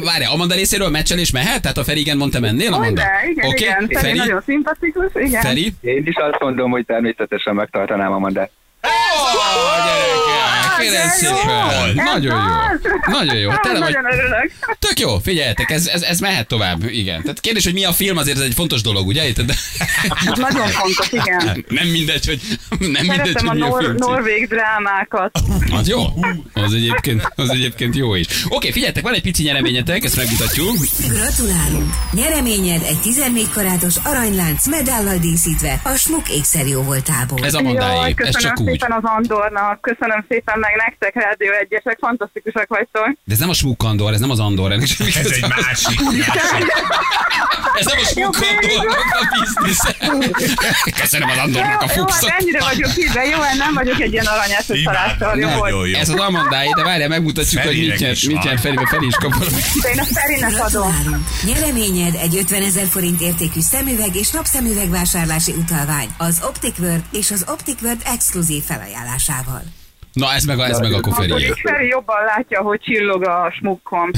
Várjál, 0.05 0.31
Amanda 0.33 0.55
részéről 0.55 0.89
meccsel 0.89 1.19
és 1.19 1.31
mehet? 1.31 1.63
Tehát 1.63 1.79
a 1.79 1.85
Feri 1.85 2.01
igen 2.01 2.17
mondta 2.17 2.41
mennél, 2.41 2.73
Amanda? 2.73 3.03
Igen, 3.31 3.47
Oké, 3.49 3.65
igen. 3.65 3.77
Feri 3.79 3.95
Feri? 4.07 4.19
nagyon 4.19 4.43
szimpatikus, 4.47 5.11
igen. 5.15 5.43
Feri? 5.43 5.75
Én 5.81 6.03
is 6.07 6.17
azt 6.17 6.41
mondom, 6.41 6.71
hogy 6.71 6.85
természetesen 6.87 7.55
megtartanám 7.55 8.13
a 8.13 8.19
mandát. 8.19 8.51
Ó, 8.85 8.89
gyerekek, 9.85 10.44
kérem 10.79 11.07
de 11.07 11.09
szépen. 11.09 11.95
Nagyon 11.95 12.23
jó. 12.23 13.11
Nagyon 13.13 13.37
jó. 13.37 13.51
Hát 13.51 13.61
tele 13.63 13.79
vagy. 13.79 13.97
Tök 14.79 15.01
jó, 15.01 15.19
figyeljetek, 15.19 15.71
ez, 15.71 15.87
ez, 15.87 16.03
ez 16.03 16.19
mehet 16.21 16.47
tovább, 16.47 16.85
igen. 16.89 17.23
Tehát 17.23 17.41
kérdés, 17.41 17.65
hogy 17.65 17.73
mi 17.73 17.85
a 17.85 17.93
film, 17.93 18.17
azért 18.17 18.37
ez 18.37 18.43
egy 18.43 18.55
fontos 18.55 18.81
dolog, 18.83 19.07
ugye? 19.07 19.27
Érted? 19.27 19.51
Ez 20.27 20.39
nagyon 20.39 20.67
fontos, 20.67 21.13
igen. 21.13 21.65
Nem 21.69 21.87
mindegy, 21.87 22.27
hogy 22.27 22.41
nem 22.79 22.91
mindegy, 23.07 23.17
Szeretem 23.17 23.47
a 23.47 23.51
hogy 23.51 23.59
mi 23.59 23.65
a 23.65 23.69
nor- 23.69 23.83
film. 23.85 23.95
norvég 23.99 24.49
drámákat. 24.49 25.39
Az 25.73 25.89
jó? 25.89 26.03
Az 26.55 26.73
egyébként, 26.75 27.33
az 27.35 27.49
egyébként 27.51 27.97
jó 27.97 28.15
is. 28.15 28.27
Oké, 28.49 28.71
figyeljetek, 28.71 29.03
van 29.03 29.15
egy 29.15 29.23
pici 29.23 29.43
nyereményetek, 29.43 30.05
ezt 30.05 30.17
megmutatjuk. 30.17 30.77
Gratulálunk! 31.09 31.93
Nyereményed 32.13 32.83
egy 32.89 32.99
14 33.01 33.51
karátos 33.51 33.95
aranylánc 34.05 34.67
medállal 34.67 35.17
díszítve 35.19 35.81
a 35.85 35.89
Smuk 35.97 36.29
ékszerjó 36.31 36.83
voltából. 36.83 37.39
Ez 37.45 37.55
a 37.55 37.61
mondáé, 37.63 38.09
ez 38.09 38.15
köszönöm 38.15 38.41
csak 38.41 38.61
úgy. 38.61 38.71
szépen 38.71 38.93
az 38.93 39.03
Andornak, 39.17 39.81
köszönöm 39.81 40.25
szépen 40.29 40.59
meg 40.67 40.75
nektek, 40.85 41.13
Rádió 41.25 41.53
Egyesek, 41.63 41.97
fantasztikusak 42.01 42.69
vagytok. 42.69 43.09
De 43.25 43.33
ez 43.35 43.39
nem 43.39 43.49
a 43.49 43.55
smukandor, 43.55 44.13
ez 44.13 44.21
nem 44.21 44.31
az 44.31 44.41
andor. 44.41 44.73
ennek 44.73 44.87
semmi 44.87 45.11
Ez 45.15 45.27
egy 45.31 45.41
másik. 45.49 46.01
másik. 46.01 46.73
Ez 47.79 47.87
nem 47.87 47.99
a 48.03 48.07
smukandornak 48.13 49.15
a 49.21 49.25
biznisz. 49.35 49.85
Köszönöm 51.01 51.29
az 51.29 51.39
andornak 51.39 51.81
a 51.83 51.87
jó, 51.89 51.95
jó, 51.97 52.03
fuxot. 52.07 52.29
hát 52.31 52.41
ennyire 52.41 52.61
vagyok 52.61 52.91
híve, 52.91 53.25
jó, 53.25 53.41
hát 53.41 53.57
nem 53.57 53.75
vagyok 53.75 54.01
egy 54.01 54.13
ilyen 54.13 54.27
aranyás 54.27 54.65
Imádom, 54.69 55.39
jó 55.39 55.49
volt. 55.49 55.61
nagyon 55.61 55.89
jó. 55.89 55.99
Ez 55.99 56.09
az 56.09 56.21
Amandáé, 56.21 56.71
de 56.77 56.83
várjál, 56.83 57.09
megmutatjuk, 57.09 57.63
hogy 57.63 57.77
mit 57.79 57.99
nyer, 57.99 58.11
is 58.11 58.25
mit 58.25 58.43
nyer 58.43 58.59
Feri, 58.59 58.75
mert 58.75 58.89
Feri 58.89 59.07
is 59.07 59.15
kap 59.15 59.33
én 59.93 59.99
a 59.99 60.05
Ferinek 60.05 60.65
adom. 60.65 61.27
Nyereményed 61.45 62.15
egy 62.15 62.37
50 62.37 62.63
ezer 62.63 62.87
forint 62.87 63.21
értékű 63.21 63.61
szemüveg 63.61 64.17
és 64.17 64.31
napszemüveg 64.31 64.91
vásárlási 64.91 65.53
utalvány 65.53 66.09
az 66.19 66.41
Optic 66.43 66.79
World 66.79 67.03
és 67.13 67.31
az 67.31 67.45
Optic 67.49 67.83
World 67.83 68.01
exkluzív 68.05 68.63
felajánlásával. 68.63 69.63
Na, 70.15 70.33
ez 70.33 70.45
meg, 70.45 70.59
a, 70.59 70.67
ez 70.67 70.79
meg 70.79 70.93
akkor 70.93 71.13
Akkor 71.13 71.27
Feri. 71.63 71.87
jobban 71.89 72.17
látja, 72.37 72.61
hogy 72.63 72.81
csillog 72.85 73.27
a 73.27 73.53
smukkom. 73.59 74.11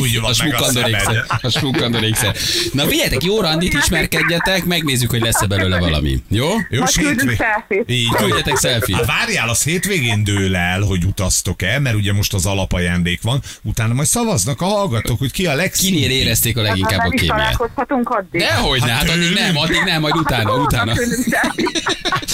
Úgy 0.00 0.20
van 0.20 0.30
A 0.30 0.34
meg 0.44 0.54
a 0.54 0.56
smukandor 0.56 1.00
szemed. 1.00 1.24
A 1.42 1.48
smukandor 1.48 2.02
ékszer. 2.02 2.34
Na 2.72 2.84
figyeljetek, 2.84 3.24
jó 3.24 3.40
randit 3.40 3.72
ismerkedjetek, 3.74 4.64
megnézzük, 4.64 5.10
hogy 5.10 5.20
lesz-e 5.20 5.46
belőle 5.46 5.78
valami. 5.78 6.18
Jó? 6.28 6.48
Jó, 6.70 6.82
küldünk 7.00 7.30
hétvég-. 7.30 7.84
Így. 7.86 8.08
Küldjetek 8.08 8.58
selfie 8.58 8.96
Hát 8.96 9.06
várjál, 9.06 9.48
az 9.48 9.62
hétvégén 9.62 10.24
dől 10.24 10.56
el, 10.56 10.80
hogy 10.80 11.04
utaztok-e, 11.04 11.78
mert 11.78 11.96
ugye 11.96 12.12
most 12.12 12.34
az 12.34 12.46
alapajándék 12.46 13.22
van, 13.22 13.40
utána 13.62 13.94
majd 13.94 14.06
szavaznak 14.08 14.60
a 14.60 14.64
hallgatók, 14.64 15.18
hogy 15.18 15.32
ki 15.32 15.46
a 15.46 15.54
legszínűbb. 15.54 16.00
Kinél 16.02 16.16
érezték 16.20 16.56
a 16.56 16.62
leginkább 16.62 16.90
Hát 16.92 17.00
a 17.00 17.02
nem 17.02 17.12
is 17.12 17.20
kémiát? 17.20 17.36
találkozhatunk 17.38 18.08
addig. 18.10 18.40
Dehogy 18.40 18.80
ne, 18.80 18.90
hát 18.92 19.08
addig 19.08 19.32
nem, 19.34 19.56
addig 19.56 19.82
nem, 19.84 20.00
majd 20.00 20.16
utána, 20.16 20.54
utána. 20.54 20.92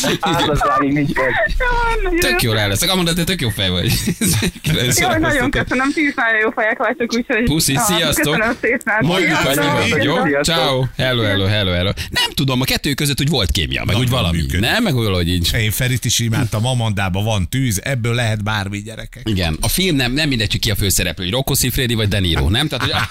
Selfie-t. 0.23 0.35
Házasságig 0.37 0.93
nincs. 0.93 1.09
Jó, 1.17 1.25
nagyon 2.03 2.21
Tök 2.21 2.43
jó. 2.43 2.51
jól 2.51 2.59
el 2.61 2.69
leszek. 2.69 2.91
Amanda, 2.91 3.13
te 3.13 3.25
tök 3.25 3.41
jó 3.41 3.49
fej 3.49 3.69
vagy. 3.69 3.93
Jó, 5.01 5.09
nagyon 5.19 5.51
köszönöm, 5.51 5.93
ti 5.93 6.01
is 6.07 6.15
nagyon 6.15 6.41
jó 6.43 6.51
fejek 6.51 6.79
vagytok, 6.79 7.15
úgyhogy... 7.15 7.45
Puszi, 7.45 7.77
sziasztok. 7.87 8.35
Köszönöm 8.35 8.57
szépen. 8.61 8.95
Mondjuk 9.01 9.39
annyiban, 9.45 10.03
jó? 10.03 10.43
Ciao. 10.43 10.85
Hello, 10.97 11.23
hello, 11.23 11.45
hello, 11.45 11.71
hello. 11.71 11.91
Nem 12.11 12.31
tudom, 12.35 12.61
a 12.61 12.65
kettő 12.65 12.95
között 12.95 13.21
úgy 13.21 13.29
volt 13.29 13.51
kémia, 13.51 13.85
meg 13.85 13.97
úgy 13.97 14.09
valami. 14.09 14.43
Nem, 14.59 14.83
meg 14.83 14.95
valahogy 14.95 15.29
így. 15.29 15.51
Én 15.55 15.71
Ferit 15.71 16.05
is 16.05 16.19
imádtam, 16.19 16.67
Amandában 16.67 17.25
van 17.25 17.49
tűz, 17.49 17.81
ebből 17.85 18.15
lehet 18.15 18.45
bármi 18.45 18.83
gyerekek. 18.83 19.23
Igen, 19.29 19.57
a 19.61 19.69
film 19.69 19.97
nem, 19.97 20.13
nem 20.13 20.29
mindegy, 20.29 20.51
hogy 20.51 20.61
ki 20.61 20.71
a 20.71 20.75
főszereplő, 20.75 21.25
hogy 21.25 21.33
Rocco 21.33 21.55
Siffredi 21.55 21.95
vagy 21.95 22.09
De 22.09 22.21
Niro, 22.21 22.49
nem? 22.49 22.69
Tehát, 22.69 22.85
hogy 22.85 22.93
a, 22.93 23.11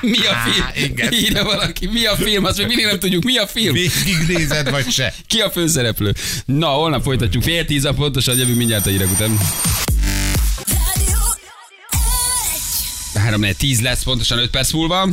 mi 0.06 0.18
a 0.26 0.50
film? 0.50 0.90
Igen. 0.90 1.12
Írja 1.12 1.44
valaki, 1.44 1.86
mi 1.86 2.04
a 2.06 2.14
film, 2.16 2.44
azt 2.44 2.58
még 2.58 2.66
mindig 2.66 2.84
nem 2.86 2.98
tudjuk, 2.98 3.22
mi 3.22 3.36
a 3.38 3.46
film. 3.46 3.74
Végignézed 3.74 4.70
vagy 4.70 4.90
se. 4.90 5.14
Ki 5.26 5.40
a 5.40 5.50
főszereplő? 5.50 6.14
Na, 6.44 6.66
holnap 6.66 7.02
folytatjuk 7.02 7.42
fél 7.42 7.64
tíz 7.64 7.84
a 7.84 7.92
pontosan, 7.92 8.36
jövünk 8.36 8.56
mindjárt 8.56 8.86
a 8.86 8.90
hírek 8.90 9.10
után. 9.10 9.38
3 13.14 13.42
10 13.56 13.80
lesz, 13.80 14.02
pontosan 14.02 14.38
5 14.38 14.50
perc 14.50 14.72
múlva. 14.72 15.08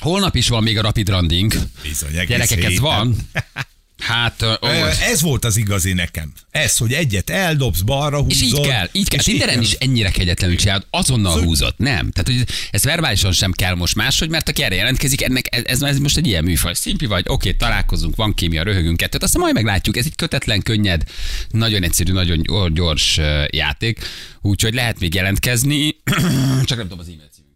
Holnap 0.00 0.34
is 0.36 0.48
van 0.48 0.62
még 0.62 0.78
a 0.78 0.82
Rapid 0.82 1.08
Randing. 1.08 1.52
Bizony, 1.82 2.10
Gyerekek, 2.26 2.64
ez 2.64 2.78
van. 2.78 3.16
Hát, 4.00 4.42
ó, 4.42 4.68
Ez 5.10 5.20
volt 5.20 5.44
az 5.44 5.56
igazi 5.56 5.92
nekem. 5.92 6.32
Ez, 6.50 6.76
hogy 6.76 6.92
egyet 6.92 7.30
eldobsz, 7.30 7.80
balra 7.80 8.16
húzod. 8.22 8.30
és 8.30 8.42
így 8.42 8.60
kell, 8.60 8.88
így 8.92 9.08
kell. 9.08 9.18
és 9.18 9.24
Tinderen 9.24 9.60
is 9.60 9.72
ennyire 9.72 10.10
kegyetlenül 10.10 10.56
csinálod, 10.56 10.86
azonnal 10.90 11.30
Szóval- 11.32 11.46
húzott. 11.46 11.78
Nem. 11.78 12.10
Tehát, 12.10 12.26
hogy 12.26 12.54
ez 12.70 12.82
verbálisan 12.84 13.32
sem 13.32 13.52
kell 13.52 13.74
most 13.74 13.94
máshogy, 13.94 14.28
mert 14.28 14.48
aki 14.48 14.62
erre 14.62 14.74
jelentkezik, 14.74 15.22
ennek 15.22 15.56
ez, 15.56 15.62
ez, 15.64 15.82
ez 15.82 15.98
most 15.98 16.16
egy 16.16 16.26
ilyen 16.26 16.44
műfaj. 16.44 16.74
Szimpi 16.74 17.06
vagy, 17.06 17.24
oké, 17.28 17.52
találkozunk, 17.52 18.16
van 18.16 18.34
kémia, 18.34 18.62
röhögünk 18.62 18.96
kettőt, 18.96 19.22
aztán 19.22 19.40
majd 19.42 19.54
meglátjuk. 19.54 19.96
Ez 19.96 20.04
egy 20.04 20.16
kötetlen, 20.16 20.62
könnyed, 20.62 21.02
nagyon 21.50 21.82
egyszerű, 21.82 22.12
nagyon 22.12 22.42
gyor- 22.42 22.72
gyors 22.72 23.18
játék, 23.50 23.98
úgyhogy 24.40 24.74
lehet 24.74 25.00
még 25.00 25.14
jelentkezni, 25.14 25.96
csak 26.64 26.76
nem 26.78 26.88
tudom 26.88 26.98
az 26.98 27.06
e-mail 27.06 27.28
címünket. 27.34 27.49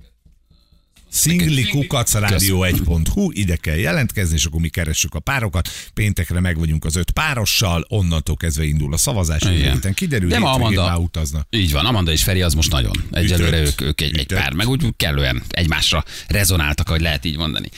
Szinglikukacradio1.hu, 1.14 3.30
ide 3.32 3.56
kell 3.56 3.76
jelentkezni, 3.76 4.34
és 4.34 4.44
akkor 4.44 4.60
mi 4.60 4.68
keressük 4.68 5.14
a 5.14 5.20
párokat. 5.20 5.68
Péntekre 5.94 6.40
meg 6.40 6.58
vagyunk 6.58 6.84
az 6.84 6.96
öt 6.96 7.10
párossal, 7.10 7.84
onnantól 7.88 8.36
kezdve 8.36 8.64
indul 8.64 8.92
a 8.92 8.96
szavazás, 8.96 9.42
héten 9.42 9.94
kiderül, 9.94 10.28
De 10.28 10.38
ma 10.38 10.52
Amanda- 10.52 10.84
már 10.84 10.96
utaznak. 10.96 11.46
Így 11.50 11.72
van, 11.72 11.86
Amanda 11.86 12.12
és 12.12 12.22
Feri 12.22 12.42
az 12.42 12.54
most 12.54 12.70
nagyon. 12.70 12.92
Egyelőre 13.10 13.60
ők, 13.60 13.80
ők 13.80 14.00
egy, 14.00 14.18
egy 14.18 14.26
pár, 14.26 14.52
meg 14.52 14.68
úgy 14.68 14.86
kellően 14.96 15.42
egymásra 15.48 16.04
rezonáltak, 16.26 16.88
hogy 16.88 17.00
lehet 17.00 17.24
így 17.24 17.36
mondani. 17.36 17.68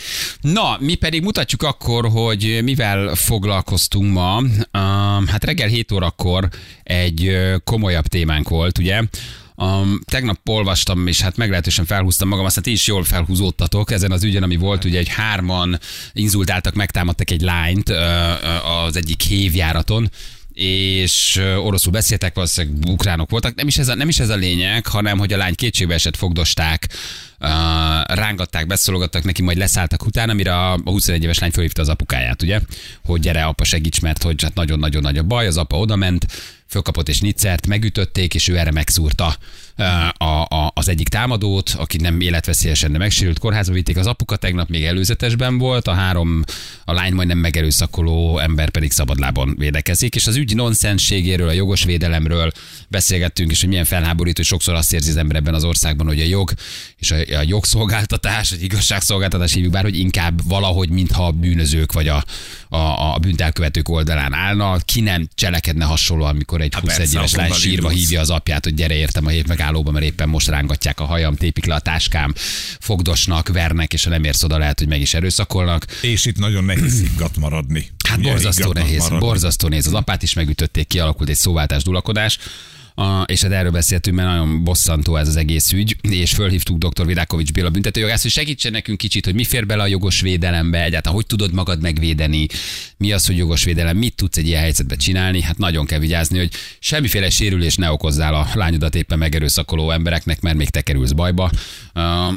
Na, 0.41 0.77
mi 0.81 0.95
pedig 0.95 1.23
mutatjuk 1.23 1.63
akkor, 1.63 2.09
hogy 2.09 2.61
mivel 2.63 3.15
foglalkoztunk 3.15 4.13
ma. 4.13 4.43
Hát 5.27 5.45
reggel 5.45 5.69
7 5.69 5.93
órakor 5.93 6.49
egy 6.83 7.37
komolyabb 7.65 8.07
témánk 8.07 8.49
volt, 8.49 8.79
ugye? 8.79 9.03
Um, 9.59 10.01
tegnap 10.05 10.49
olvastam, 10.49 11.07
és 11.07 11.21
hát 11.21 11.37
meglehetősen 11.37 11.85
felhúztam 11.85 12.29
magam, 12.29 12.45
aztán 12.45 12.63
ti 12.63 12.71
is 12.71 12.87
jól 12.87 13.05
felhúzódtatok 13.05 13.91
ezen 13.91 14.11
az 14.11 14.25
ügyen, 14.25 14.43
ami 14.43 14.57
volt, 14.57 14.85
ugye 14.85 14.99
egy 14.99 15.09
hárman 15.09 15.79
inzultáltak, 16.13 16.75
megtámadtak 16.75 17.31
egy 17.31 17.41
lányt 17.41 17.89
az 18.87 18.97
egyik 18.97 19.23
hévjáraton, 19.23 20.11
és 20.57 21.41
oroszul 21.57 21.93
beszéltek, 21.93 22.35
valószínűleg 22.35 22.89
ukránok 22.89 23.31
voltak. 23.31 23.55
Nem 23.55 23.67
is, 23.67 23.79
ez 23.79 23.89
a, 23.89 23.95
nem 23.95 24.09
is 24.09 24.19
ez 24.19 24.29
a 24.29 24.37
lényeg, 24.37 24.87
hanem 24.87 25.19
hogy 25.19 25.33
a 25.33 25.37
lány 25.37 25.55
kétségbe 25.55 25.95
esett, 25.95 26.17
fogdosták, 26.17 26.89
rángatták, 28.07 28.67
beszólogattak 28.67 29.25
neki, 29.25 29.43
majd 29.43 29.57
leszálltak 29.57 30.07
utána, 30.07 30.33
amire 30.33 30.55
a, 30.55 30.73
a 30.73 30.81
21 30.85 31.23
éves 31.23 31.39
lány 31.39 31.51
felhívta 31.51 31.83
az 31.83 31.89
apukáját, 31.89 32.43
ugye? 32.43 32.61
Hogy 33.05 33.21
gyere, 33.21 33.45
apa, 33.45 33.65
segíts, 33.65 34.01
mert 34.01 34.23
hogy 34.23 34.43
hát 34.43 34.55
nagyon-nagyon 34.55 35.03
nagy 35.03 35.19
a 35.19 35.23
baj. 35.23 35.47
Az 35.47 35.57
apa 35.57 35.79
odament, 35.79 36.27
fölkapott 36.69 37.09
és 37.09 37.21
niccert, 37.21 37.67
megütötték, 37.67 38.35
és 38.35 38.49
ő 38.49 38.59
erre 38.59 38.71
megszúrta 38.71 39.37
a, 40.17 40.25
a, 40.25 40.71
az 40.75 40.89
egyik 40.89 41.09
támadót, 41.09 41.75
aki 41.79 41.97
nem 41.97 42.21
életveszélyesen, 42.21 42.93
de 42.93 42.99
megsérült 42.99 43.39
kórházba 43.39 43.73
vitték. 43.73 43.97
Az 43.97 44.07
apuka 44.07 44.37
tegnap 44.37 44.69
még 44.69 44.85
előzetesben 44.85 45.59
volt, 45.59 45.87
a 45.87 45.93
három, 45.93 46.45
a 46.85 46.93
lány 46.93 47.13
majdnem 47.13 47.39
megerőszakoló 47.39 48.39
ember 48.39 48.71
pedig 48.71 48.93
szabadlábon 48.93 49.55
védekezik, 49.59 50.15
és 50.15 50.27
az 50.27 50.37
ügy 50.37 50.55
nonsensségéről, 50.55 51.49
a 51.49 51.53
jogos 51.53 51.85
védelemről 51.85 52.53
beszélgettünk, 52.89 53.51
és 53.51 53.61
hogy 53.61 53.69
milyen 53.69 53.85
felháborító, 53.85 54.37
hogy 54.37 54.47
sokszor 54.47 54.75
azt 54.75 54.93
érzi 54.93 55.11
az 55.11 55.17
ember 55.17 55.37
ebben 55.37 55.55
az 55.55 55.65
országban, 55.65 56.07
hogy 56.07 56.21
a 56.21 56.25
jog 56.25 56.53
és 56.97 57.11
a, 57.11 57.17
a 57.17 57.43
jogszolgáltatás, 57.47 58.51
vagy 58.51 58.63
igazságszolgáltatás 58.63 59.53
hívjuk 59.53 59.73
bár, 59.73 59.83
hogy 59.83 59.99
inkább 59.99 60.41
valahogy, 60.49 60.89
mintha 60.89 61.27
a 61.27 61.31
bűnözők 61.31 61.93
vagy 61.93 62.09
a, 62.09 62.25
a, 62.69 63.15
a 63.15 63.19
bűntelkövetők 63.19 63.89
oldalán 63.89 64.33
állna, 64.33 64.77
ki 64.85 65.01
nem 65.01 65.29
cselekedne 65.35 65.85
hasonlóan, 65.85 66.31
amikor 66.31 66.56
egy 66.61 66.75
Há, 66.75 66.81
21 66.81 66.99
persze, 66.99 67.19
éves 67.19 67.35
lány 67.35 67.53
sírva 67.53 67.89
hívja 67.89 68.21
az 68.21 68.31
apját, 68.31 68.65
hogy 68.65 68.75
gyere 68.75 68.95
értem 68.95 69.27
a 69.27 69.29
hét 69.29 69.47
megállóba, 69.47 69.91
mert 69.91 70.05
éppen 70.05 70.29
most 70.29 70.49
rángatják 70.49 71.01
a 71.01 71.05
hajam, 71.05 71.37
tépik 71.37 71.65
le 71.67 71.75
a 71.75 71.79
táskám, 71.79 72.35
fogdosnak, 72.81 73.49
vernek, 73.49 73.93
és 73.93 74.05
ha 74.05 74.11
nem 74.11 74.25
érsz 74.25 74.43
oda, 74.43 74.59
lehet, 74.59 74.79
hogy 74.79 74.89
meg 74.89 75.01
is 75.01 75.15
erőszakolnak. 75.15 75.87
És 76.03 76.25
itt 76.25 76.39
nagyon 76.39 76.65
nehéz 76.65 77.01
higgadt 77.01 77.37
maradni. 77.37 77.91
Hát 78.09 78.21
borzasztó 78.21 78.73
nehéz, 78.73 78.99
maradni. 78.99 79.19
borzasztó 79.19 79.69
nehéz. 79.69 79.87
Az 79.87 79.95
apát 79.95 80.23
is 80.23 80.33
megütötték, 80.33 80.87
kialakult 80.87 81.29
egy 81.29 81.37
szóváltás, 81.37 81.83
dulakodás. 81.83 82.39
A, 82.99 83.23
és 83.23 83.43
hát 83.43 83.53
erről 83.53 83.71
beszéltünk, 83.71 84.17
mert 84.17 84.29
nagyon 84.29 84.65
bosszantó 84.65 85.17
ez 85.17 85.29
az 85.29 85.37
egész 85.37 85.73
ügy, 85.73 85.97
és 86.01 86.33
fölhívtuk 86.33 86.79
dr. 86.79 87.07
Vidákovics 87.07 87.53
Béla 87.53 87.71
büntetőjogász, 87.71 88.23
hogy 88.23 88.31
segítsen 88.31 88.73
nekünk 88.73 88.99
kicsit, 88.99 89.25
hogy 89.25 89.35
mi 89.35 89.45
fér 89.45 89.67
bele 89.67 89.83
a 89.83 89.87
jogos 89.87 90.21
védelembe, 90.21 90.85
egyáltalán 90.85 91.17
hogy 91.17 91.27
tudod 91.27 91.53
magad 91.53 91.81
megvédeni, 91.81 92.47
mi 92.97 93.13
az, 93.13 93.27
hogy 93.27 93.37
jogos 93.37 93.65
védelem, 93.65 93.97
mit 93.97 94.15
tudsz 94.15 94.37
egy 94.37 94.47
ilyen 94.47 94.61
helyzetben 94.61 94.99
csinálni, 94.99 95.43
hát 95.43 95.59
nagyon 95.59 95.87
kell 95.87 95.99
vigyázni, 95.99 96.39
hogy 96.39 96.51
semmiféle 96.79 97.31
sérülés 97.31 97.77
ne 97.77 97.91
okozzál 97.91 98.35
a 98.35 98.49
lányodat 98.55 98.95
éppen 98.95 99.19
megerőszakoló 99.19 99.91
embereknek, 99.91 100.41
mert 100.41 100.57
még 100.57 100.71
te 100.71 100.81
kerülsz 100.81 101.13
bajba. 101.13 101.51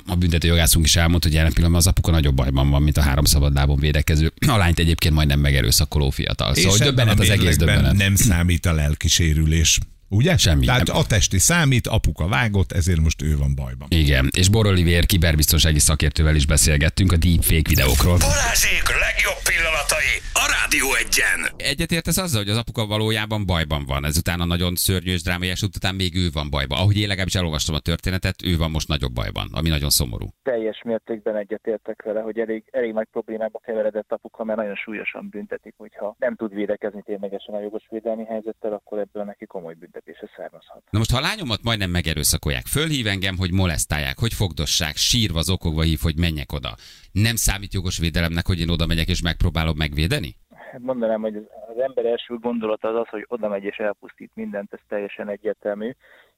A 0.05 0.15
büntetőjogászunk 0.17 0.85
is 0.85 0.95
elmondta, 0.95 1.27
hogy 1.27 1.35
jelen 1.37 1.53
pillanatban 1.53 1.81
az 1.81 1.87
apuka 1.87 2.11
nagyobb 2.11 2.35
bajban 2.35 2.69
van, 2.69 2.81
mint 2.81 2.97
a 2.97 3.01
három 3.01 3.25
szabadlábon 3.25 3.79
védekező. 3.79 4.33
A 4.47 4.57
lányt 4.57 4.79
egyébként 4.79 5.13
majdnem 5.13 5.39
megerőszakoló 5.39 6.09
fiatal. 6.09 6.53
És 6.55 6.61
Szóval 6.61 6.77
ebben 6.77 6.87
döbbenet 6.87 7.19
az 7.19 7.29
egész 7.29 7.57
döbbenet. 7.57 7.93
nem 7.93 8.15
számít 8.15 8.65
a 8.65 8.73
lelkisérülés. 8.73 9.79
Ugye? 10.09 10.37
Semmi. 10.37 10.65
Tehát 10.65 10.89
a 10.89 11.05
testi 11.05 11.39
számít, 11.39 11.87
apuka 11.87 12.27
vágott, 12.27 12.71
ezért 12.71 12.99
most 12.99 13.21
ő 13.21 13.37
van 13.37 13.55
bajban. 13.55 13.87
Igen, 13.91 14.29
és 14.35 14.49
Bor 14.49 14.65
Olivér 14.65 15.05
kiberbiztonsági 15.05 15.79
szakértővel 15.79 16.35
is 16.35 16.45
beszélgettünk 16.45 17.11
a 17.11 17.17
deepfake 17.17 17.69
videókról. 17.69 18.17
Balázsék 18.17 18.83
legjobb 19.05 19.41
pillanatai 19.49 20.11
a 20.33 20.45
Rádió 20.55 20.87
egyen. 21.03 21.39
Egyetértesz 21.57 22.17
azzal, 22.17 22.41
hogy 22.41 22.51
az 22.51 22.57
apuka 22.57 22.85
valójában 22.85 23.45
bajban 23.45 23.85
van. 23.85 24.05
Ezután 24.05 24.39
a 24.39 24.45
nagyon 24.45 24.75
szörnyű 24.75 25.11
és 25.11 25.21
drámai 25.23 25.49
eset 25.49 25.75
után 25.75 25.95
még 25.95 26.15
ő 26.15 26.29
van 26.33 26.49
bajban. 26.49 26.77
Ahogy 26.79 26.97
én 26.97 27.07
legalábbis 27.07 27.35
elolvastam 27.35 27.75
a 27.75 27.79
történetet, 27.79 28.43
ő 28.43 28.57
van 28.57 28.71
most 28.71 28.87
nagyobb 28.87 29.13
bajban, 29.13 29.49
ami 29.51 29.69
nagyon 29.69 29.89
szomorú. 29.89 30.27
teljes 30.43 30.81
mértékben 30.85 31.35
egyetértek 31.35 32.01
vele, 32.03 32.21
hogy 32.21 32.39
elég, 32.39 32.63
elég 32.71 32.93
nagy 32.93 33.07
problémába 33.11 33.59
keveredett 33.59 34.11
apuka, 34.11 34.43
mert 34.43 34.59
nagyon 34.59 34.75
súlyosan 34.75 35.27
büntetik, 35.29 35.73
hogyha 35.77 36.15
nem 36.19 36.35
tud 36.35 36.53
védekezni 36.53 37.01
ténylegesen 37.05 37.55
a 37.55 37.59
jogos 37.59 37.83
védelmi 37.89 38.25
helyzettel, 38.25 38.73
akkor 38.73 38.99
ebből 38.99 39.23
neki 39.23 39.45
komoly 39.45 39.75
büntetése 39.99 40.33
származhat. 40.35 40.81
Na 40.89 40.97
most, 40.97 41.11
ha 41.11 41.17
a 41.17 41.21
lányomat 41.21 41.63
majdnem 41.63 41.89
megerőszakolják, 41.89 42.65
fölhív 42.65 43.07
engem, 43.07 43.37
hogy 43.37 43.51
molesztálják, 43.51 44.17
hogy 44.19 44.33
fogdossák, 44.33 44.95
sírva, 44.95 45.41
zokogva 45.41 45.81
hív, 45.81 45.99
hogy 46.01 46.17
menjek 46.17 46.51
oda. 46.51 46.71
Nem 47.11 47.35
számít 47.35 47.73
jogos 47.73 47.97
védelemnek, 47.97 48.45
hogy 48.47 48.59
én 48.59 48.69
oda 48.69 48.85
megyek 48.85 49.07
és 49.07 49.21
megpróbálom 49.21 49.77
megvédeni? 49.77 50.35
Hát 50.71 50.81
mondanám, 50.81 51.21
hogy 51.21 51.35
az, 51.35 51.43
az 51.69 51.79
ember 51.79 52.05
első 52.05 52.37
gondolata 52.37 52.87
az 52.87 52.95
az, 52.95 53.07
hogy 53.07 53.25
oda 53.27 53.47
megy 53.47 53.63
és 53.63 53.77
elpusztít 53.77 54.31
mindent, 54.33 54.73
ez 54.73 54.79
teljesen 54.87 55.29
egyértelmű, 55.29 55.91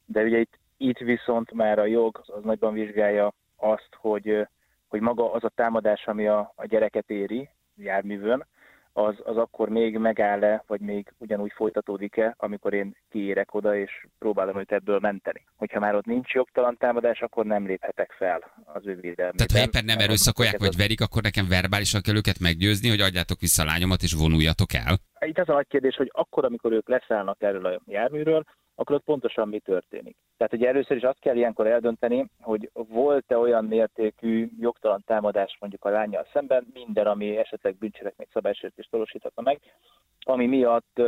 de 0.06 0.24
ugye 0.24 0.40
itt, 0.40 0.60
itt 0.78 0.98
viszont 0.98 1.52
már 1.52 1.80
a 1.80 1.86
jog 1.86 2.24
az 2.26 2.44
nagyban 2.44 2.74
vizsgálja 2.74 3.34
azt, 3.56 3.90
hogy, 3.92 4.48
hogy 4.88 5.02
maga 5.02 5.32
az 5.32 5.44
a 5.44 5.52
támadás, 5.56 6.06
ami 6.06 6.28
a, 6.28 6.54
a 6.56 6.66
gyereket 6.66 7.10
éri 7.10 7.50
járművön, 7.76 8.46
az, 8.94 9.16
az 9.24 9.38
akkor 9.38 9.70
még 9.70 9.98
megáll-e, 9.98 10.64
vagy 10.68 10.80
még 10.82 11.14
ugyanúgy 11.18 11.52
folytatódik-e, 11.56 12.36
amikor 12.38 12.74
én 12.74 12.96
kiérek 13.10 13.54
oda, 13.54 13.76
és 13.76 14.06
próbálom 14.20 14.60
őt 14.60 14.72
ebből 14.72 15.00
menteni. 15.00 15.46
Hogyha 15.56 15.80
már 15.80 15.96
ott 15.96 16.06
nincs 16.06 16.32
jogtalan 16.32 16.78
támadás, 16.78 17.22
akkor 17.22 17.46
nem 17.46 17.66
léphetek 17.66 18.12
fel 18.12 18.52
az 18.66 18.86
ő 18.86 18.96
védelmében. 18.96 19.48
Tehát 19.48 19.52
ha 19.52 19.60
éppen 19.60 19.86
nem 19.86 20.00
erőszakolják 20.00 20.60
vagy 20.60 20.78
verik, 20.78 21.02
akkor 21.02 21.22
nekem 21.22 21.48
verbálisan 21.48 22.02
kell 22.02 22.16
őket 22.16 22.40
meggyőzni, 22.40 22.90
hogy 22.90 23.02
adjátok 23.02 23.40
vissza 23.40 23.62
a 23.64 23.66
lányomat 23.66 24.02
és 24.02 24.14
vonuljatok 24.14 24.74
el. 24.74 24.98
Itt 25.26 25.38
az 25.38 25.50
a 25.50 25.54
nagy 25.54 25.68
kérdés, 25.68 25.96
hogy 25.96 26.10
akkor, 26.14 26.46
amikor 26.46 26.72
ők 26.72 26.90
leszállnak 26.90 27.42
erről 27.42 27.66
a 27.66 27.82
járműről, 27.86 28.44
akkor 28.76 28.96
ott 28.96 29.04
pontosan 29.04 29.48
mi 29.48 29.60
történik. 29.60 30.16
Tehát 30.38 30.54
ugye 30.54 30.68
először 30.68 30.98
is 30.98 31.04
azt 31.04 31.20
kell 31.20 31.36
ilyenkor 31.36 31.68
eldönteni, 31.68 32.30
hogy 32.42 32.70
volt-e 32.74 33.38
olyan 33.38 33.66
mértékű 33.66 34.50
jogtalan 34.60 35.04
támadás 35.06 35.58
mondjuk 35.60 35.86
a 35.86 35.90
lányjal 35.90 36.28
szemben, 36.34 36.68
minden, 36.74 37.08
ami 37.08 37.38
esetleg 37.38 37.76
bűncselekmény 37.78 38.28
szabálysértést 38.32 38.92
valósíthatna 38.92 39.42
meg, 39.42 39.60
ami 40.20 40.48
miatt 40.48 41.02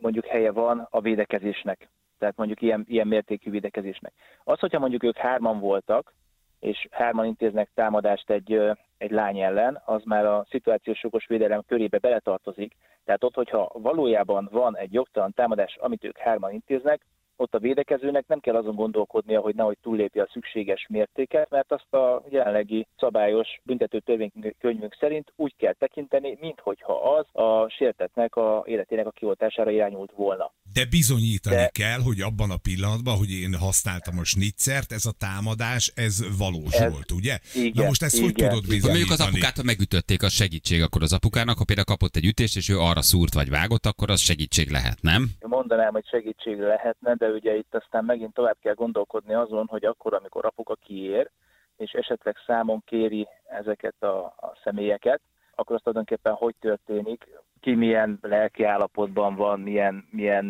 mondjuk 0.00 0.26
helye 0.26 0.52
van 0.52 0.86
a 0.90 1.00
védekezésnek. 1.00 1.88
Tehát 2.18 2.36
mondjuk 2.36 2.62
ilyen, 2.62 2.84
ilyen 2.88 3.06
mértékű 3.06 3.50
védekezésnek. 3.50 4.12
Az, 4.44 4.58
hogyha 4.58 4.78
mondjuk 4.78 5.02
ők 5.02 5.16
hárman 5.16 5.60
voltak, 5.60 6.12
és 6.60 6.88
hárman 6.90 7.26
intéznek 7.26 7.70
támadást 7.74 8.30
egy, 8.30 8.60
egy 8.98 9.10
lány 9.10 9.38
ellen, 9.38 9.82
az 9.84 10.02
már 10.04 10.26
a 10.26 10.46
szituációs 10.50 11.02
jogos 11.02 11.26
védelem 11.26 11.62
körébe 11.66 11.98
beletartozik. 11.98 12.76
Tehát 13.04 13.24
ott, 13.24 13.34
hogyha 13.34 13.70
valójában 13.72 14.48
van 14.52 14.76
egy 14.76 14.92
jogtalan 14.92 15.32
támadás, 15.32 15.76
amit 15.80 16.04
ők 16.04 16.18
hárman 16.18 16.52
intéznek, 16.52 17.06
ott 17.40 17.54
a 17.54 17.58
védekezőnek 17.58 18.24
nem 18.26 18.40
kell 18.40 18.54
azon 18.56 18.74
gondolkodnia, 18.74 19.40
hogy 19.40 19.54
nehogy 19.54 19.78
túllépje 19.82 20.22
a 20.22 20.28
szükséges 20.32 20.86
mértéket, 20.88 21.50
mert 21.50 21.72
azt 21.72 21.92
a 21.94 22.22
jelenlegi 22.30 22.86
szabályos 22.98 23.48
büntető 23.62 23.98
törvénykönyvünk 24.00 24.96
szerint 25.00 25.32
úgy 25.36 25.54
kell 25.56 25.72
tekinteni, 25.72 26.38
minthogyha 26.40 27.16
az 27.18 27.42
a 27.42 27.68
sértetnek 27.68 28.36
a 28.36 28.62
életének 28.66 29.06
a 29.06 29.10
kioltására 29.10 29.70
irányult 29.70 30.12
volna. 30.16 30.52
De 30.72 30.84
bizonyítani 30.90 31.56
De- 31.56 31.70
kell, 31.72 32.00
hogy 32.00 32.20
abban 32.20 32.50
a 32.50 32.56
pillanatban, 32.62 33.16
hogy 33.16 33.30
én 33.30 33.54
használtam 33.54 34.18
a 34.18 34.24
snitzert, 34.24 34.92
ez 34.92 35.06
a 35.06 35.12
támadás, 35.18 35.92
ez 35.94 36.38
valós 36.38 36.72
Ez- 36.74 36.92
volt, 36.92 37.10
ugye? 37.12 37.38
igen, 37.54 37.72
Na 37.74 37.84
most 37.84 38.02
ezt 38.02 38.20
hogy 38.20 38.28
igen, 38.30 38.48
tudod 38.48 38.64
igen. 38.64 38.80
Ha 38.80 38.86
mondjuk 38.86 39.10
az 39.10 39.16
bizonyítani? 39.16 39.36
apukát, 39.36 39.56
ha 39.56 39.62
megütötték, 39.62 40.22
az 40.22 40.32
segítség 40.32 40.82
akkor 40.82 41.02
az 41.02 41.12
apukának, 41.12 41.58
ha 41.58 41.64
például 41.64 41.86
kapott 41.86 42.16
egy 42.16 42.24
ütést, 42.24 42.56
és 42.56 42.68
ő 42.68 42.78
arra 42.78 43.02
szúrt 43.02 43.34
vagy 43.34 43.48
vágott, 43.48 43.86
akkor 43.86 44.10
az 44.10 44.20
segítség 44.20 44.70
lehet, 44.70 44.98
nem? 45.00 45.28
mondanám, 45.46 45.92
hogy 45.92 46.06
segítség 46.06 46.58
lehetne, 46.58 47.14
de 47.14 47.26
ugye 47.32 47.54
itt 47.56 47.74
aztán 47.74 48.04
megint 48.04 48.34
tovább 48.34 48.56
kell 48.60 48.74
gondolkodni 48.74 49.34
azon, 49.34 49.66
hogy 49.66 49.84
akkor, 49.84 50.14
amikor 50.14 50.44
apuka 50.44 50.74
kiér, 50.74 51.30
és 51.76 51.92
esetleg 51.92 52.36
számon 52.46 52.82
kéri 52.86 53.28
ezeket 53.48 54.02
a, 54.02 54.24
a 54.24 54.58
személyeket, 54.64 55.20
akkor 55.54 55.74
azt 55.74 55.84
tulajdonképpen 55.84 56.32
hogy 56.32 56.54
történik, 56.60 57.28
ki 57.60 57.74
milyen 57.74 58.18
lelki 58.22 58.64
állapotban 58.64 59.34
van, 59.34 59.60
milyen, 59.60 60.08
milyen 60.10 60.48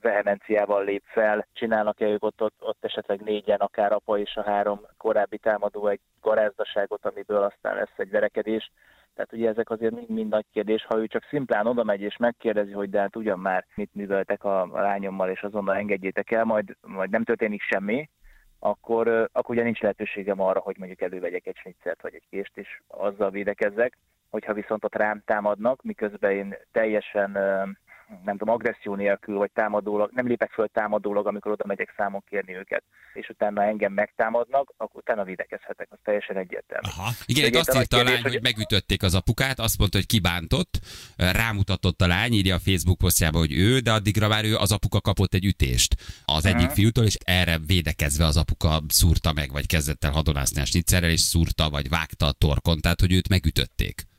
vehemenciával 0.00 0.84
lép 0.84 1.02
fel, 1.06 1.46
csinálnak-e 1.52 2.06
ők 2.06 2.24
ott, 2.24 2.42
ott, 2.42 2.54
ott 2.60 2.84
esetleg 2.84 3.20
négyen, 3.20 3.60
akár 3.60 3.92
apa 3.92 4.18
és 4.18 4.36
a 4.36 4.42
három 4.42 4.80
korábbi 4.96 5.38
támadó 5.38 5.86
egy 5.86 6.00
garázdaságot, 6.20 7.06
amiből 7.06 7.42
aztán 7.42 7.74
lesz 7.74 7.94
egy 7.96 8.10
verekedés. 8.10 8.70
Tehát 9.14 9.32
ugye 9.32 9.48
ezek 9.48 9.70
azért 9.70 9.94
mind-mind 9.94 10.30
nagy 10.30 10.46
kérdés, 10.52 10.84
ha 10.84 10.98
ő 10.98 11.06
csak 11.06 11.24
szimplán 11.28 11.66
oda 11.66 11.84
megy 11.84 12.00
és 12.00 12.16
megkérdezi, 12.16 12.72
hogy 12.72 12.90
de 12.90 13.00
hát 13.00 13.16
ugyan 13.16 13.38
már 13.38 13.66
mit 13.74 13.94
műveltek 13.94 14.44
a 14.44 14.68
lányommal, 14.72 15.30
és 15.30 15.42
azonnal 15.42 15.76
engedjétek 15.76 16.30
el, 16.30 16.44
majd, 16.44 16.76
majd 16.80 17.10
nem 17.10 17.24
történik 17.24 17.62
semmi, 17.62 18.08
akkor, 18.58 19.28
akkor 19.32 19.54
ugye 19.54 19.64
nincs 19.64 19.80
lehetőségem 19.80 20.40
arra, 20.40 20.60
hogy 20.60 20.76
mondjuk 20.78 21.00
elővegyek 21.00 21.46
egy 21.46 21.56
snitzert 21.56 22.02
vagy 22.02 22.14
egy 22.14 22.26
kést, 22.30 22.56
és 22.56 22.80
azzal 22.86 23.30
védekezzek. 23.30 23.98
Hogyha 24.30 24.52
viszont 24.52 24.84
ott 24.84 24.94
rám 24.94 25.22
támadnak, 25.24 25.82
miközben 25.82 26.30
én 26.30 26.54
teljesen 26.72 27.38
nem 28.24 28.36
tudom, 28.36 28.54
agresszió 28.54 28.94
nélkül, 28.94 29.36
vagy 29.36 29.50
támadólag, 29.50 30.10
nem 30.12 30.26
lépek 30.26 30.50
föl 30.50 30.68
támadólag, 30.68 31.26
amikor 31.26 31.52
oda 31.52 31.64
megyek 31.66 31.94
számon 31.96 32.22
kérni 32.28 32.54
őket, 32.54 32.82
és 33.14 33.28
utána 33.28 33.62
engem 33.62 33.92
megtámadnak, 33.92 34.72
akkor 34.76 35.00
utána 35.00 35.24
védekezhetek, 35.24 35.88
az 35.90 35.98
teljesen 36.02 36.36
egyértelmű. 36.36 36.88
Aha. 36.96 37.10
Igen, 37.26 37.46
itt 37.46 37.56
azt 37.56 37.74
írta 37.74 37.96
a 37.96 38.02
lány, 38.02 38.22
hogy 38.22 38.38
megütötték 38.42 39.02
az 39.02 39.14
apukát, 39.14 39.58
azt 39.58 39.78
mondta, 39.78 39.96
hogy 39.96 40.06
kibántott, 40.06 40.78
rámutatott 41.16 42.00
a 42.00 42.06
lány, 42.06 42.32
írja 42.32 42.54
a 42.54 42.58
Facebook 42.58 42.98
posztjába, 42.98 43.38
hogy 43.38 43.52
ő, 43.52 43.78
de 43.78 43.92
addigra 43.92 44.28
már 44.28 44.44
ő 44.44 44.56
az 44.56 44.72
apuka 44.72 45.00
kapott 45.00 45.34
egy 45.34 45.44
ütést 45.44 45.94
az 46.24 46.46
egyik 46.46 46.60
uh-huh. 46.60 46.74
fiútól, 46.74 47.04
és 47.04 47.16
erre 47.24 47.58
védekezve 47.66 48.24
az 48.24 48.36
apuka 48.36 48.80
szúrta 48.88 49.32
meg, 49.32 49.52
vagy 49.52 49.66
kezdett 49.66 50.04
el 50.04 50.12
hadonászni 50.12 50.60
a 50.60 50.64
snitzerrel, 50.64 51.10
és 51.10 51.20
szúrta, 51.20 51.70
vagy 51.70 51.88
vágta 51.88 52.26
a 52.26 52.32
torkon, 52.32 52.80
tehát 52.80 53.00
hogy 53.00 53.12
őt 53.12 53.28
megütötték 53.28 54.12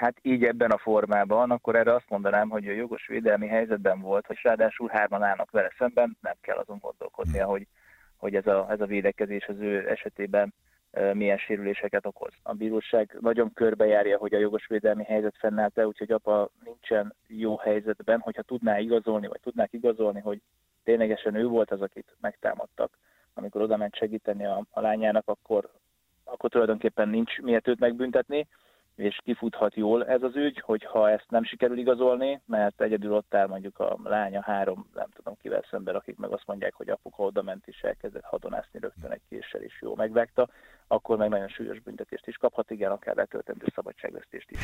hát 0.00 0.18
így 0.22 0.44
ebben 0.44 0.70
a 0.70 0.78
formában, 0.78 1.50
akkor 1.50 1.76
erre 1.76 1.94
azt 1.94 2.08
mondanám, 2.08 2.48
hogy 2.48 2.68
a 2.68 2.72
jogos 2.72 3.06
védelmi 3.06 3.46
helyzetben 3.46 4.00
volt, 4.00 4.26
hogy 4.26 4.38
ráadásul 4.42 4.88
hárman 4.88 5.22
állnak 5.22 5.50
vele 5.50 5.72
szemben, 5.78 6.16
nem 6.20 6.34
kell 6.40 6.56
azon 6.56 6.78
gondolkodnia, 6.78 7.46
hogy, 7.46 7.66
hogy 8.16 8.34
ez, 8.34 8.46
a, 8.46 8.66
ez 8.70 8.80
a 8.80 8.86
védekezés 8.86 9.46
az 9.46 9.58
ő 9.58 9.88
esetében 9.88 10.54
milyen 11.12 11.38
sérüléseket 11.38 12.06
okoz. 12.06 12.32
A 12.42 12.52
bíróság 12.52 13.16
nagyon 13.20 13.52
körbejárja, 13.52 14.18
hogy 14.18 14.34
a 14.34 14.38
jogos 14.38 14.66
védelmi 14.66 15.04
helyzet 15.04 15.36
fennállt-e, 15.38 15.86
úgyhogy 15.86 16.12
apa 16.12 16.50
nincsen 16.64 17.14
jó 17.26 17.56
helyzetben, 17.56 18.20
hogyha 18.20 18.42
tudná 18.42 18.78
igazolni, 18.78 19.26
vagy 19.26 19.40
tudnák 19.40 19.72
igazolni, 19.72 20.20
hogy 20.20 20.40
ténylegesen 20.84 21.34
ő 21.34 21.46
volt 21.46 21.70
az, 21.70 21.80
akit 21.80 22.16
megtámadtak, 22.20 22.98
amikor 23.34 23.60
oda 23.62 23.76
ment 23.76 23.96
segíteni 23.96 24.44
a, 24.44 24.66
a 24.70 24.80
lányának, 24.80 25.28
akkor, 25.28 25.70
akkor 26.24 26.50
tulajdonképpen 26.50 27.08
nincs 27.08 27.38
miért 27.38 27.68
őt 27.68 27.80
megbüntetni 27.80 28.48
és 28.96 29.20
kifuthat 29.24 29.74
jól 29.74 30.06
ez 30.06 30.22
az 30.22 30.36
ügy, 30.36 30.58
hogyha 30.58 31.10
ezt 31.10 31.26
nem 31.28 31.44
sikerül 31.44 31.78
igazolni, 31.78 32.40
mert 32.46 32.80
egyedül 32.80 33.12
ott 33.12 33.34
áll 33.34 33.46
mondjuk 33.46 33.78
a 33.78 33.96
lánya 34.04 34.42
három, 34.42 34.86
nem 34.94 35.08
tudom 35.14 35.36
kivel 35.42 35.64
szemben, 35.70 35.94
akik 35.94 36.16
meg 36.16 36.30
azt 36.30 36.46
mondják, 36.46 36.74
hogy 36.74 36.88
apuka 36.88 37.22
oda 37.22 37.42
ment 37.42 37.66
és 37.66 37.80
elkezdett 37.80 38.24
hadonászni 38.24 38.80
rögtön 38.80 39.10
egy 39.10 39.22
késsel, 39.28 39.60
és 39.60 39.78
jó 39.80 39.94
megvágta, 39.94 40.48
akkor 40.86 41.16
meg 41.16 41.28
nagyon 41.28 41.48
súlyos 41.48 41.80
büntetést 41.80 42.26
is 42.26 42.36
kaphat, 42.36 42.70
igen, 42.70 42.90
akár 42.90 43.16
letöltendő 43.16 43.64
szabadságvesztést 43.74 44.50
is. 44.50 44.58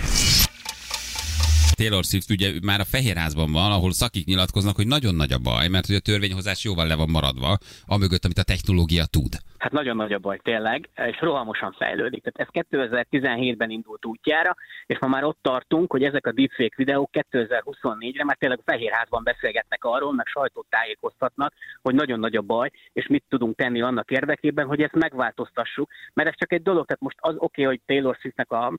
Taylor 1.77 2.05
Swift 2.05 2.31
ugye 2.31 2.49
már 2.62 2.81
a 2.81 2.91
Fehérházban 2.95 3.53
van, 3.53 3.73
ahol 3.73 3.93
szakik 3.93 4.27
nyilatkoznak, 4.27 4.77
hogy 4.77 4.87
nagyon 4.87 5.15
nagy 5.15 5.33
a 5.33 5.39
baj, 5.39 5.69
mert 5.69 5.87
hogy 5.87 5.95
a 5.95 6.07
törvényhozás 6.09 6.65
jóval 6.65 6.87
le 6.87 6.97
van 6.97 7.11
maradva, 7.11 7.59
amögött, 7.87 8.25
amit 8.25 8.39
a 8.39 8.51
technológia 8.53 9.05
tud. 9.11 9.33
Hát 9.59 9.73
nagyon 9.73 9.97
nagy 9.97 10.12
a 10.12 10.19
baj 10.19 10.39
tényleg, 10.43 10.89
és 10.95 11.21
rohamosan 11.21 11.73
fejlődik. 11.79 12.23
Tehát 12.23 12.53
ez 12.55 12.65
2017-ben 12.71 13.71
indult 13.71 14.07
útjára, 14.07 14.55
és 14.87 14.99
ma 15.01 15.09
már 15.09 15.25
ott 15.25 15.39
tartunk, 15.43 15.91
hogy 15.91 16.03
ezek 16.03 16.27
a 16.27 16.33
deepfake 16.33 16.75
videók 16.77 17.11
2024-re 17.12 18.25
már 18.25 18.37
tényleg 18.37 18.59
a 18.59 18.71
Fehérházban 18.71 19.23
beszélgetnek 19.25 19.85
arról, 19.85 20.12
meg 20.12 20.27
sajtót 20.27 20.67
tájékoztatnak, 20.71 21.53
hogy 21.83 21.95
nagyon 21.95 22.19
nagy 22.19 22.37
a 22.37 22.43
baj, 22.43 22.71
és 22.93 23.07
mit 23.07 23.25
tudunk 23.29 23.57
tenni 23.57 23.81
annak 23.83 24.11
érdekében, 24.11 24.67
hogy 24.67 24.83
ezt 24.83 24.95
megváltoztassuk. 24.95 25.91
Mert 26.15 26.29
ez 26.29 26.35
csak 26.37 26.53
egy 26.53 26.62
dolog, 26.62 26.87
tehát 26.87 27.03
most 27.03 27.19
az 27.21 27.35
oké, 27.35 27.62
okay, 27.62 27.65
hogy 27.65 27.81
Taylor 27.87 28.17
Swiftnek 28.21 28.51
a 28.53 28.73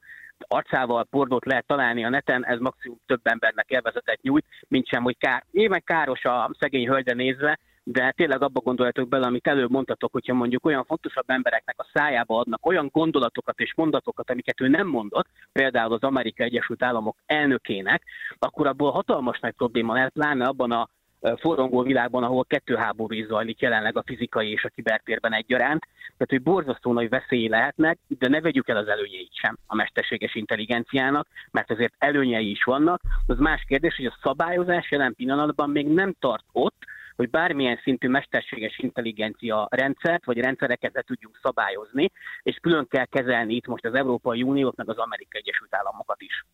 arcával 0.47 1.04
pornót 1.04 1.45
lehet 1.45 1.67
találni 1.67 2.06
a 2.06 2.10
neten, 2.10 2.45
ez 2.45 2.60
maximum 2.60 2.97
több 3.06 3.21
embernek 3.23 3.69
élvezetet 3.69 4.21
nyújt, 4.21 4.45
mint 4.67 4.88
sem, 4.88 5.04
hogy 5.04 5.17
kár. 5.17 5.43
Nyilván 5.52 5.84
káros 5.86 6.23
a 6.23 6.50
szegény 6.60 6.88
hölgyre 6.88 7.13
nézve, 7.13 7.60
de 7.84 8.13
tényleg 8.15 8.41
abba 8.41 8.60
gondoljatok 8.60 9.08
bele, 9.08 9.26
amit 9.26 9.47
előbb 9.47 9.71
mondtatok, 9.71 10.12
hogyha 10.12 10.34
mondjuk 10.34 10.65
olyan 10.65 10.84
fontosabb 10.84 11.30
embereknek 11.30 11.76
a 11.80 11.89
szájába 11.93 12.39
adnak 12.39 12.65
olyan 12.65 12.89
gondolatokat 12.91 13.60
és 13.60 13.73
mondatokat, 13.76 14.30
amiket 14.30 14.62
ő 14.62 14.67
nem 14.67 14.88
mondott, 14.88 15.28
például 15.52 15.93
az 15.93 16.02
Amerikai 16.04 16.45
Egyesült 16.45 16.84
Államok 16.84 17.17
elnökének, 17.26 18.04
akkor 18.39 18.67
abból 18.67 18.91
hatalmas 18.91 19.39
nagy 19.39 19.54
probléma 19.54 19.93
lehet, 19.93 20.13
pláne 20.13 20.45
abban 20.45 20.71
a 20.71 20.88
forrongó 21.36 21.82
világban, 21.82 22.23
ahol 22.23 22.45
kettő 22.45 22.75
háború 22.75 23.25
zajlik 23.25 23.60
jelenleg 23.60 23.97
a 23.97 24.03
fizikai 24.06 24.51
és 24.51 24.63
a 24.63 24.69
kibertérben 24.69 25.34
egyaránt. 25.34 25.88
Tehát, 26.01 26.30
hogy 26.30 26.41
borzasztó 26.41 26.93
nagy 26.93 27.10
veszély 27.10 27.47
lehetnek, 27.47 27.97
de 28.08 28.27
ne 28.27 28.41
vegyük 28.41 28.67
el 28.67 28.77
az 28.77 28.88
előnyeit 28.88 29.36
sem 29.36 29.58
a 29.67 29.75
mesterséges 29.75 30.36
intelligenciának, 30.36 31.27
mert 31.51 31.71
azért 31.71 31.93
előnyei 31.97 32.49
is 32.49 32.63
vannak. 32.63 33.01
Az 33.27 33.38
más 33.38 33.63
kérdés, 33.67 33.95
hogy 33.95 34.06
a 34.06 34.17
szabályozás 34.21 34.91
jelen 34.91 35.13
pillanatban 35.15 35.69
még 35.69 35.88
nem 35.88 36.13
tart 36.19 36.45
ott, 36.51 36.84
hogy 37.15 37.30
bármilyen 37.30 37.80
szintű 37.84 38.08
mesterséges 38.08 38.77
intelligencia 38.77 39.67
rendszert 39.69 40.25
vagy 40.25 40.38
rendszereket 40.38 40.93
le 40.93 41.01
tudjunk 41.01 41.39
szabályozni, 41.41 42.12
és 42.43 42.58
külön 42.62 42.88
kell 42.88 43.06
kezelni 43.06 43.53
itt 43.53 43.67
most 43.67 43.86
az 43.86 43.93
Európai 43.93 44.43
Uniót, 44.43 44.75
meg 44.75 44.89
az 44.89 44.97
Amerikai 44.97 45.41
Egyesült 45.43 45.75
Államokat 45.75 46.21
is. 46.21 46.45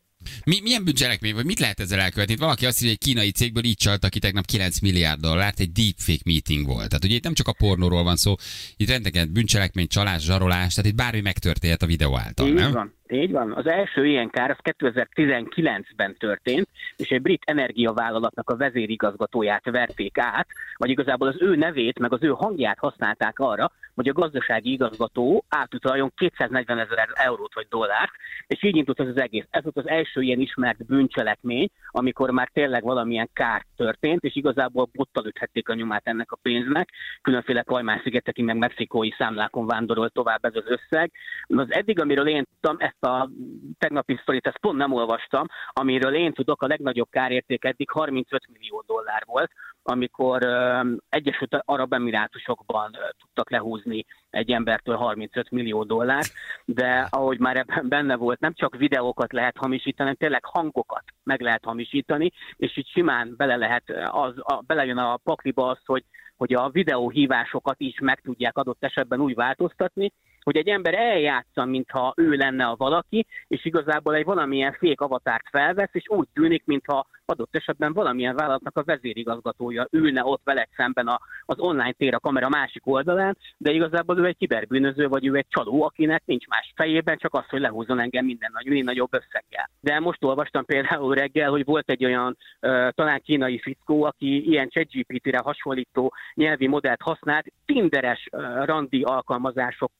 Mi, 0.45 0.59
milyen 0.61 0.83
bűncselekmény, 0.83 1.33
vagy 1.33 1.45
mit 1.45 1.59
lehet 1.59 1.79
ezzel 1.79 1.99
elkövetni? 1.99 2.35
Valaki 2.35 2.65
azt 2.65 2.81
mondja, 2.81 2.97
hogy 2.99 3.07
egy 3.07 3.13
kínai 3.13 3.31
cégből 3.31 3.63
így 3.63 3.77
csaltak 3.77 4.09
ki 4.11 4.19
tegnap 4.19 4.45
9 4.45 4.79
milliárd 4.79 5.21
dollárt, 5.21 5.59
egy 5.59 5.71
deepfake 5.71 6.21
meeting 6.25 6.65
volt. 6.65 6.87
Tehát 6.87 7.03
ugye 7.03 7.15
itt 7.15 7.23
nem 7.23 7.33
csak 7.33 7.47
a 7.47 7.53
pornóról 7.53 8.03
van 8.03 8.15
szó, 8.15 8.35
itt 8.77 8.89
rengeteg 8.89 9.31
bűncselekmény, 9.31 9.87
csalás, 9.87 10.23
zsarolás, 10.23 10.73
tehát 10.73 10.91
itt 10.91 10.97
bármi 10.97 11.21
megtörténhet 11.21 11.83
a 11.83 11.85
videó 11.85 12.17
által, 12.17 12.47
így 12.47 12.53
nem? 12.53 12.71
Van. 12.71 12.93
Így 13.13 13.31
van. 13.31 13.51
Az 13.51 13.67
első 13.67 14.05
ilyen 14.05 14.29
kár 14.29 14.49
az 14.49 14.73
2019-ben 14.77 16.15
történt, 16.17 16.67
és 16.95 17.09
egy 17.09 17.21
brit 17.21 17.43
energiavállalatnak 17.45 18.49
a 18.49 18.55
vezérigazgatóját 18.55 19.69
verték 19.69 20.17
át, 20.17 20.47
vagy 20.77 20.89
igazából 20.89 21.27
az 21.27 21.35
ő 21.39 21.55
nevét, 21.55 21.99
meg 21.99 22.13
az 22.13 22.23
ő 22.23 22.29
hangját 22.29 22.79
használták 22.79 23.39
arra, 23.39 23.71
hogy 23.95 24.07
a 24.07 24.13
gazdasági 24.13 24.71
igazgató 24.71 25.43
átutaljon 25.49 26.11
240 26.15 26.79
ezer 26.79 27.09
eurót 27.13 27.53
vagy 27.53 27.67
dollárt, 27.69 28.11
és 28.47 28.63
így 28.63 28.75
indult 28.75 28.99
az, 28.99 29.07
az 29.07 29.21
egész. 29.21 29.45
Ez 29.49 29.63
volt 29.63 29.77
az 29.77 29.87
első 29.87 30.21
ilyen 30.21 30.39
ismert 30.39 30.85
bűncselekmény, 30.85 31.69
amikor 31.87 32.29
már 32.29 32.49
tényleg 32.53 32.83
valamilyen 32.83 33.29
kár 33.33 33.65
történt, 33.75 34.23
és 34.23 34.35
igazából 34.35 34.89
bottal 34.93 35.25
üthették 35.25 35.69
a 35.69 35.73
nyomát 35.73 36.07
ennek 36.07 36.31
a 36.31 36.39
pénznek. 36.41 36.89
Különféle 37.21 37.61
Kajmán-szigeteki, 37.61 38.41
meg 38.41 38.57
mexikói 38.57 39.11
számlákon 39.17 39.65
vándorolt 39.65 40.13
tovább 40.13 40.45
ez 40.45 40.55
az 40.55 40.65
összeg. 40.65 41.11
Az 41.47 41.73
eddig, 41.73 41.99
amiről 41.99 42.27
én 42.27 42.43
tudtam, 42.43 42.75
ezt 42.79 43.02
a 43.03 43.29
tegnapi 43.77 44.19
sztorit, 44.21 44.47
ezt 44.47 44.59
pont 44.59 44.77
nem 44.77 44.93
olvastam, 44.93 45.45
amiről 45.67 46.13
én 46.15 46.33
tudok, 46.33 46.61
a 46.61 46.67
legnagyobb 46.67 47.09
kárérték 47.09 47.65
eddig 47.65 47.89
35 47.89 48.43
millió 48.53 48.83
dollár 48.87 49.23
volt, 49.25 49.51
amikor 49.83 50.41
Egyesült 51.09 51.61
Arab 51.65 51.93
Emirátusokban 51.93 52.97
tudtak 53.19 53.49
lehúzni 53.49 54.05
egy 54.29 54.51
embertől 54.51 54.95
35 54.95 55.51
millió 55.51 55.83
dollár, 55.83 56.23
de 56.65 57.07
ahogy 57.09 57.39
már 57.39 57.57
ebben 57.57 57.87
benne 57.87 58.15
volt, 58.15 58.39
nem 58.39 58.53
csak 58.53 58.75
videókat 58.75 59.33
lehet 59.33 59.57
hamisítani, 59.57 59.95
hanem 59.97 60.15
tényleg 60.15 60.45
hangokat 60.45 61.03
meg 61.23 61.41
lehet 61.41 61.63
hamisítani, 61.63 62.31
és 62.55 62.77
így 62.77 62.87
simán 62.87 63.33
bele 63.37 63.55
lehet, 63.55 63.83
az, 64.11 64.33
a, 64.37 64.61
belejön 64.65 64.97
a 64.97 65.17
pakliba 65.17 65.67
az, 65.67 65.79
hogy 65.85 66.03
hogy 66.37 66.53
a 66.53 66.69
videóhívásokat 66.69 67.75
is 67.79 67.99
meg 67.99 68.21
tudják 68.21 68.57
adott 68.57 68.83
esetben 68.83 69.19
úgy 69.19 69.35
változtatni, 69.35 70.11
hogy 70.43 70.57
egy 70.57 70.67
ember 70.67 70.93
eljátsza, 70.93 71.65
mintha 71.65 72.13
ő 72.17 72.35
lenne 72.35 72.65
a 72.65 72.75
valaki, 72.75 73.25
és 73.47 73.65
igazából 73.65 74.15
egy 74.15 74.25
valamilyen 74.25 74.73
fék 74.73 75.01
avatárt 75.01 75.49
felvesz, 75.49 75.93
és 75.93 76.03
úgy 76.07 76.27
tűnik, 76.33 76.65
mintha 76.65 77.05
adott 77.25 77.55
esetben 77.55 77.93
valamilyen 77.93 78.35
vállalatnak 78.35 78.77
a 78.77 78.83
vezérigazgatója 78.83 79.87
ülne 79.91 80.23
ott 80.23 80.41
veled 80.43 80.67
szemben 80.75 81.07
a, 81.07 81.19
az 81.45 81.59
online 81.59 81.91
tér 81.91 82.13
a 82.13 82.19
kamera 82.19 82.49
másik 82.49 82.87
oldalán, 82.87 83.37
de 83.57 83.71
igazából 83.71 84.19
ő 84.19 84.25
egy 84.25 84.37
kiberbűnöző, 84.37 85.07
vagy 85.07 85.25
ő 85.25 85.35
egy 85.35 85.47
csaló, 85.49 85.83
akinek 85.83 86.21
nincs 86.25 86.47
más 86.47 86.73
fejében, 86.75 87.17
csak 87.17 87.33
az, 87.33 87.47
hogy 87.49 87.59
lehúzzon 87.59 87.99
engem 87.99 88.25
minden 88.25 88.51
nagy, 88.53 88.83
nagyobb 88.83 89.13
összeggel. 89.13 89.69
De 89.79 89.99
most 89.99 90.23
olvastam 90.23 90.65
például 90.65 91.15
reggel, 91.15 91.49
hogy 91.49 91.65
volt 91.65 91.89
egy 91.89 92.05
olyan 92.05 92.37
uh, 92.61 92.89
talán 92.89 93.21
kínai 93.21 93.59
fickó, 93.59 94.03
aki 94.03 94.49
ilyen 94.49 94.69
ChatGPT-re 94.69 95.37
hasonlító 95.37 96.13
nyelvi 96.33 96.67
modellt 96.67 97.01
használt, 97.01 97.45
tinderes 97.65 98.27
uh, 98.31 98.65
randi 98.65 99.01
alkalmazások 99.01 99.91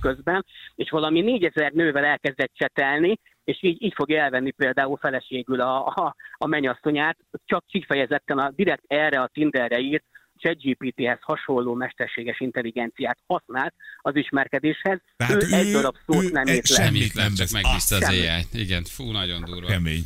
közben, 0.00 0.44
és 0.74 0.90
valami 0.90 1.20
négyezer 1.20 1.72
nővel 1.72 2.04
elkezdett 2.04 2.52
csetelni, 2.54 3.18
és 3.48 3.58
így, 3.62 3.82
így 3.82 3.92
fogja 3.94 4.22
elvenni 4.22 4.50
például 4.50 4.96
feleségül 4.96 5.60
a, 5.60 5.86
a, 5.86 6.16
a 6.38 6.46
mennyasszonyát, 6.46 7.16
csak 7.44 7.66
kifejezetten 7.66 8.38
a, 8.38 8.50
direkt 8.56 8.82
erre 8.86 9.20
a 9.20 9.30
Tinderre 9.32 9.78
írt 9.78 10.04
ChatGPT-hez 10.36 11.18
hasonló 11.20 11.74
mesterséges 11.74 12.40
intelligenciát 12.40 13.18
használt 13.26 13.74
az 13.98 14.16
ismerkedéshez. 14.16 15.00
Tehát 15.16 15.42
ő, 15.42 15.46
egy 15.54 15.66
ő- 15.66 15.72
darab 15.72 15.96
szót 16.06 16.22
ő 16.24 16.28
nem 16.30 16.46
egy 16.46 16.54
ért 16.54 16.68
le. 16.68 16.76
semmi- 16.76 16.98
Semmit 16.98 17.14
nem, 17.14 17.34
csak 17.34 17.50
megbízta 17.50 17.96
az 17.96 18.04
semmi. 18.04 18.26
AI. 18.28 18.42
Igen, 18.52 18.84
fú, 18.84 19.10
nagyon 19.10 19.44
durva. 19.44 19.66
Kemény. 19.66 20.02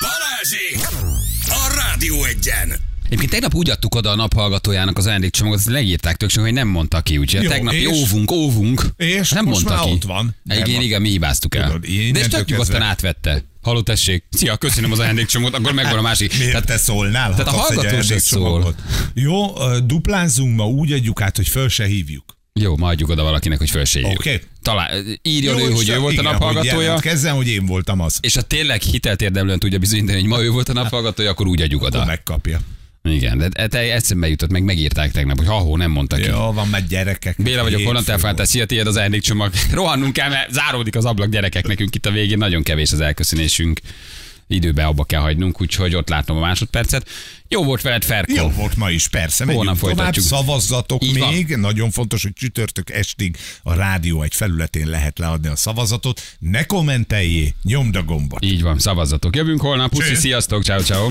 Balázsék! 0.00 0.78
A 1.46 1.64
Rádió 1.80 2.24
egyen! 2.24 2.68
Egyébként 3.08 3.30
tegnap 3.30 3.54
úgy 3.54 3.70
adtuk 3.70 3.94
oda 3.94 4.10
a 4.10 4.14
naphallgatójának 4.14 4.98
az 4.98 5.06
ajándékcsomagot, 5.06 5.58
azt 5.58 5.68
legírták 5.68 6.16
tök 6.16 6.30
sok, 6.30 6.42
hogy 6.42 6.52
nem 6.52 6.68
mondta 6.68 7.00
ki, 7.00 7.18
úgyhogy 7.18 7.42
Jó, 7.42 7.48
tegnapi 7.50 7.76
és? 7.80 7.86
óvunk, 7.86 8.30
óvunk. 8.30 8.82
És 8.96 9.30
nem 9.30 9.44
most 9.44 9.64
mondta 9.64 9.84
ki. 9.84 9.90
ott 9.90 10.02
van. 10.02 10.34
Igen, 10.44 10.80
igen, 10.82 11.00
mi 11.00 11.08
hibáztuk 11.08 11.54
el. 11.54 11.66
Tudod, 11.66 11.80
De 12.12 12.18
és 12.18 12.26
tök 12.28 12.48
nyugodtan 12.48 12.82
átvette. 12.82 13.44
Halló, 13.62 13.80
tessék. 13.80 14.24
Szia, 14.30 14.56
köszönöm 14.56 14.92
az 14.92 14.98
ajándékcsomót, 14.98 15.54
akkor 15.54 15.72
megvan 15.72 15.98
a 15.98 16.02
másik. 16.02 16.32
Miért 16.38 16.50
Tehát, 16.50 16.66
te 16.66 16.76
szólnál? 16.76 17.30
tehát 17.30 17.46
a 17.46 17.50
hallgató 17.50 17.80
se 17.88 17.88
ajándékcsomagot? 17.88 18.82
Jó, 19.14 19.46
duplázunk 19.84 20.56
ma, 20.56 20.64
úgy 20.66 20.92
adjuk 20.92 21.20
át, 21.20 21.36
hogy 21.36 21.48
föl 21.48 21.68
se 21.68 21.84
hívjuk. 21.86 22.24
jó, 22.52 22.76
ma 22.76 22.86
adjuk 22.88 23.08
oda 23.08 23.22
valakinek, 23.22 23.58
hogy 23.58 23.70
fölségjük. 23.70 24.18
Oké. 24.18 24.40
Talán, 24.62 25.18
írjon 25.22 25.58
Jó, 25.58 25.66
ő, 25.66 25.70
hogy 25.72 25.88
ő 25.88 25.98
volt 25.98 26.12
igen, 26.12 26.26
a 26.26 26.30
naphallgatója. 26.30 26.80
jelentkezzen, 26.80 27.34
hogy 27.34 27.48
én 27.48 27.66
voltam 27.66 28.00
az. 28.00 28.18
És 28.20 28.34
ha 28.34 28.42
tényleg 28.42 28.80
hitelt 28.82 29.22
érdemlően 29.22 29.58
tudja 29.58 29.78
bizonyítani, 29.78 30.18
hogy 30.20 30.28
ma 30.28 30.42
ő 30.42 30.50
volt 30.50 30.68
a 30.68 30.72
naphallgatója, 30.72 31.30
akkor 31.30 31.46
úgy 31.46 31.62
adjuk 31.62 31.82
Akkor 31.82 31.96
oda. 31.96 32.04
megkapja. 32.06 32.60
Igen, 33.02 33.38
de 33.38 33.68
te 33.68 33.78
eszembe 33.78 34.28
jutott, 34.28 34.50
meg 34.50 34.62
megírták 34.62 35.12
tegnap, 35.12 35.36
hogy 35.36 35.46
ha 35.46 35.76
nem 35.76 35.90
mondta 35.90 36.16
ki. 36.16 36.22
Jó, 36.28 36.52
van 36.52 36.68
már 36.68 36.86
gyerekek. 36.86 37.36
Béla 37.42 37.62
vagyok, 37.62 37.82
honnan 37.82 38.04
volt. 38.20 38.46
Szia, 38.46 38.66
tiéd 38.66 38.86
az 38.86 38.96
ajándékcsomag. 38.96 39.52
Rohannunk 39.72 40.12
kell, 40.12 40.28
mert 40.28 40.52
záródik 40.52 40.96
az 40.96 41.04
ablak 41.04 41.28
gyerekek 41.30 41.66
nekünk 41.66 41.94
itt 41.94 42.06
a 42.06 42.10
végén. 42.10 42.38
Nagyon 42.38 42.62
kevés 42.62 42.92
az 42.92 43.00
elköszönésünk. 43.00 43.80
Időbe 44.50 44.84
abba 44.84 45.04
kell 45.04 45.20
hagynunk, 45.20 45.60
úgyhogy 45.60 45.94
ott 45.94 46.08
látom 46.08 46.36
a 46.36 46.40
másodpercet. 46.40 47.08
Jó 47.48 47.64
volt 47.64 47.82
veled, 47.82 48.04
Ferko. 48.04 48.34
Jó 48.34 48.48
volt 48.48 48.76
ma 48.76 48.90
is, 48.90 49.08
persze. 49.08 49.44
Holnap 49.44 49.64
Megyünk 49.64 49.78
tovább, 49.80 49.96
folytatjuk. 49.96 50.24
szavazzatok 50.24 51.04
Így 51.04 51.18
van. 51.18 51.32
még. 51.32 51.56
Nagyon 51.56 51.90
fontos, 51.90 52.22
hogy 52.22 52.32
csütörtök 52.32 52.90
estig 52.90 53.36
a 53.62 53.74
rádió 53.74 54.22
egy 54.22 54.34
felületén 54.34 54.86
lehet 54.86 55.18
leadni 55.18 55.48
a 55.48 55.56
szavazatot. 55.56 56.36
Ne 56.38 56.64
kommenteljé, 56.64 57.54
nyomd 57.62 57.96
a 57.96 58.02
gombot. 58.02 58.44
Így 58.44 58.62
van, 58.62 58.78
szavazzatok. 58.78 59.36
Jövünk 59.36 59.60
holnap. 59.60 59.90
Puszi, 59.90 60.14
sziasztok, 60.14 60.62
ciao 60.62 60.80
ciao. 60.82 61.10